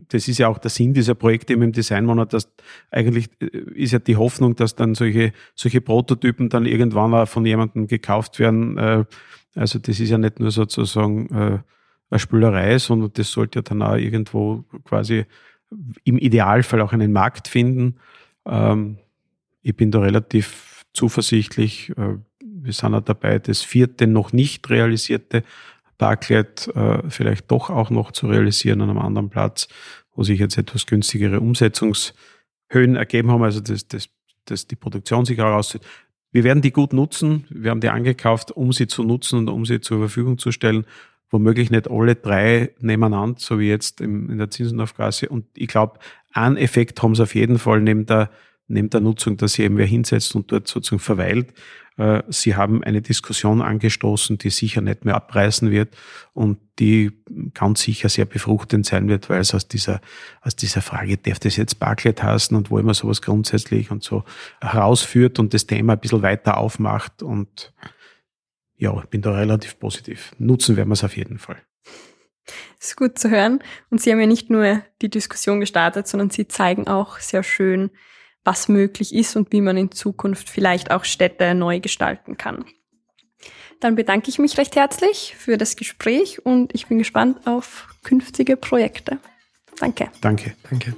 das 0.09 0.29
ist 0.29 0.39
ja 0.39 0.49
auch 0.49 0.59
der 0.59 0.71
Sinn 0.71 0.95
dieser 0.95 1.15
Projekte 1.15 1.53
im 1.53 1.73
Designmonat, 1.73 2.33
dass 2.33 2.53
eigentlich 2.91 3.29
äh, 3.41 3.47
ist 3.75 3.93
ja 3.93 3.99
die 3.99 4.17
Hoffnung, 4.17 4.57
dass 4.57 4.75
dann 4.75 4.95
solche, 4.95 5.33
solche 5.55 5.81
Prototypen 5.81 6.49
dann 6.49 6.67
irgendwann 6.67 7.15
auch 7.15 7.29
von 7.29 7.45
jemandem 7.47 7.87
gekauft 7.87 8.39
werden. 8.39 8.79
Äh, 8.79 9.05
also 9.55 9.79
das 9.79 10.01
ist 10.01 10.11
ja 10.11 10.19
nicht 10.19 10.41
nur 10.41 10.51
sozusagen 10.51 11.29
äh, 11.31 11.59
eine 12.11 12.19
Spülerei, 12.19 12.79
sondern 12.79 13.11
das 13.15 13.31
sollte 13.31 13.59
ja 13.59 13.63
dann 13.63 13.83
auch 13.83 13.97
irgendwo 13.97 14.65
quasi 14.85 15.25
im 16.05 16.19
Idealfall 16.19 16.81
auch 16.81 16.93
einen 16.93 17.13
Markt 17.13 17.49
finden. 17.49 17.97
Ähm, 18.47 18.99
ich 19.63 19.77
bin 19.77 19.91
da 19.91 20.01
relativ 20.01 20.85
zuversichtlich. 20.95 21.93
Wir 22.41 22.73
sind 22.73 22.95
auch 22.95 23.03
dabei, 23.03 23.39
das 23.39 23.63
vierte 23.63 24.07
noch 24.07 24.33
nicht 24.33 24.71
realisierte 24.71 25.45
Parklet 25.99 26.69
äh, 26.75 27.03
vielleicht 27.11 27.51
doch 27.51 27.71
auch 27.71 27.91
noch 27.91 28.13
zu 28.13 28.29
realisieren 28.29 28.81
an 28.81 28.91
einem 28.91 28.99
anderen 29.01 29.29
Platz, 29.29 29.69
wo 30.15 30.23
sich 30.23 30.39
jetzt 30.39 30.57
etwas 30.57 30.87
günstigere 30.87 31.41
Umsetzungshöhen 31.41 32.97
ergeben 32.97 33.31
haben, 33.31 33.43
also 33.43 33.61
dass, 33.61 33.87
dass, 33.89 34.09
dass 34.47 34.67
die 34.67 34.77
Produktion 34.77 35.25
sich 35.25 35.39
herauszieht. 35.39 35.83
Wir 36.31 36.45
werden 36.45 36.63
die 36.63 36.73
gut 36.73 36.93
nutzen. 36.93 37.45
Wir 37.51 37.71
haben 37.71 37.81
die 37.81 37.89
angekauft, 37.89 38.53
um 38.53 38.73
sie 38.73 38.87
zu 38.87 39.03
nutzen 39.03 39.41
und 39.41 39.49
um 39.49 39.65
sie 39.67 39.81
zur 39.81 39.99
Verfügung 39.99 40.39
zu 40.39 40.53
stellen. 40.53 40.87
Womöglich 41.31 41.71
nicht 41.71 41.91
alle 41.91 42.15
drei 42.15 42.71
nebeneinander, 42.79 43.39
so 43.39 43.59
wie 43.59 43.69
jetzt 43.69 44.01
im, 44.01 44.31
in 44.31 44.39
der 44.39 44.51
Zinsendorfgasse. 44.51 45.29
Und 45.29 45.47
ich 45.55 45.69
glaube, 45.69 45.99
einen 46.33 46.57
Effekt 46.57 47.03
haben 47.03 47.15
sie 47.15 47.23
auf 47.23 47.35
jeden 47.35 47.59
Fall 47.59 47.81
neben 47.81 48.07
der, 48.07 48.31
neben 48.69 48.91
der 48.91 49.01
Nutzung, 49.01 49.37
dass 49.37 49.55
sie 49.55 49.65
eben 49.65 49.79
wer 49.79 49.87
hinsetzt 49.87 50.35
und 50.35 50.53
dort 50.53 50.69
sozusagen 50.69 51.01
verweilt. 51.01 51.53
Äh, 51.97 52.23
sie 52.29 52.55
haben 52.55 52.85
eine 52.85 53.03
Diskussion 53.03 53.61
angestoßen, 53.61 54.39
die 54.39 54.51
sicher 54.51 54.81
nicht 54.81 55.05
mehr 55.05 55.17
abreißen 55.17 55.71
wird 55.71 55.97
und 56.33 56.59
die 56.79 57.11
ganz 57.55 57.83
sicher 57.83 58.09
sehr 58.09 58.25
befruchtend 58.25 58.87
sein 58.87 59.09
wird, 59.09 59.29
weil 59.29 59.41
es 59.41 59.55
aus 59.55 59.67
dieser, 59.67 60.01
aus 60.43 60.55
dieser 60.55 60.81
Frage, 60.81 61.17
darf 61.17 61.41
das 61.41 61.57
jetzt 61.57 61.81
Barclay 61.81 62.15
heißen 62.15 62.57
und 62.57 62.71
wollen 62.71 62.87
wir 62.87 62.95
sowas 62.95 63.21
grundsätzlich 63.21 63.91
und 63.91 64.05
so 64.05 64.25
herausführt 64.61 65.39
und 65.39 65.55
das 65.55 65.67
Thema 65.67 65.95
ein 65.95 66.01
bisschen 66.01 66.23
weiter 66.23 66.59
aufmacht 66.59 67.23
und 67.23 67.73
ja, 68.77 68.97
ich 69.01 69.07
bin 69.07 69.23
da 69.23 69.33
relativ 69.33 69.81
positiv. 69.81 70.33
Nutzen 70.39 70.77
werden 70.77 70.89
wir 70.89 70.95
es 70.95 71.03
auf 71.03 71.17
jeden 71.17 71.39
Fall. 71.39 71.61
Das 72.79 72.91
ist 72.91 72.97
gut 72.97 73.19
zu 73.19 73.29
hören. 73.29 73.59
Und 73.91 74.01
Sie 74.01 74.13
haben 74.13 74.21
ja 74.21 74.27
nicht 74.27 74.51
nur 74.51 74.83
die 75.03 75.11
Diskussion 75.11 75.59
gestartet, 75.59 76.07
sondern 76.07 76.31
Sie 76.31 76.47
zeigen 76.47 76.87
auch 76.87 77.19
sehr 77.19 77.43
schön, 77.43 77.91
was 78.49 78.67
möglich 78.69 79.15
ist 79.15 79.37
und 79.37 79.53
wie 79.53 79.61
man 79.61 79.77
in 79.77 79.93
Zukunft 79.93 80.49
vielleicht 80.49 80.91
auch 80.91 81.05
Städte 81.05 81.55
neu 81.55 81.81
gestalten 81.81 82.39
kann. 82.39 82.65
Dann 83.79 83.95
bedanke 83.95 84.31
ich 84.31 84.39
mich 84.39 84.57
recht 84.57 84.75
herzlich 84.75 85.37
für 85.39 85.59
das 85.59 85.77
Gespräch 85.77 86.47
und 86.47 86.75
ich 86.75 86.87
bin 86.87 86.97
gespannt 86.97 87.47
auf 87.47 87.89
künftige 88.05 88.57
Projekte. 88.57 89.19
Danke. 89.79 90.11
Danke. 90.23 90.57
Danke. 90.71 90.97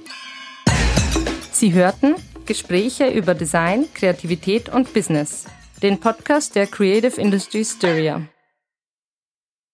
Sie 1.51 1.73
hörten 1.73 2.15
Gespräche 2.45 3.09
über 3.09 3.35
Design, 3.35 3.85
Kreativität 3.93 4.69
und 4.69 4.93
Business, 4.93 5.45
den 5.83 5.99
Podcast 5.99 6.55
der 6.55 6.67
Creative 6.67 7.19
Industry 7.19 7.65
Styria. 7.65 8.21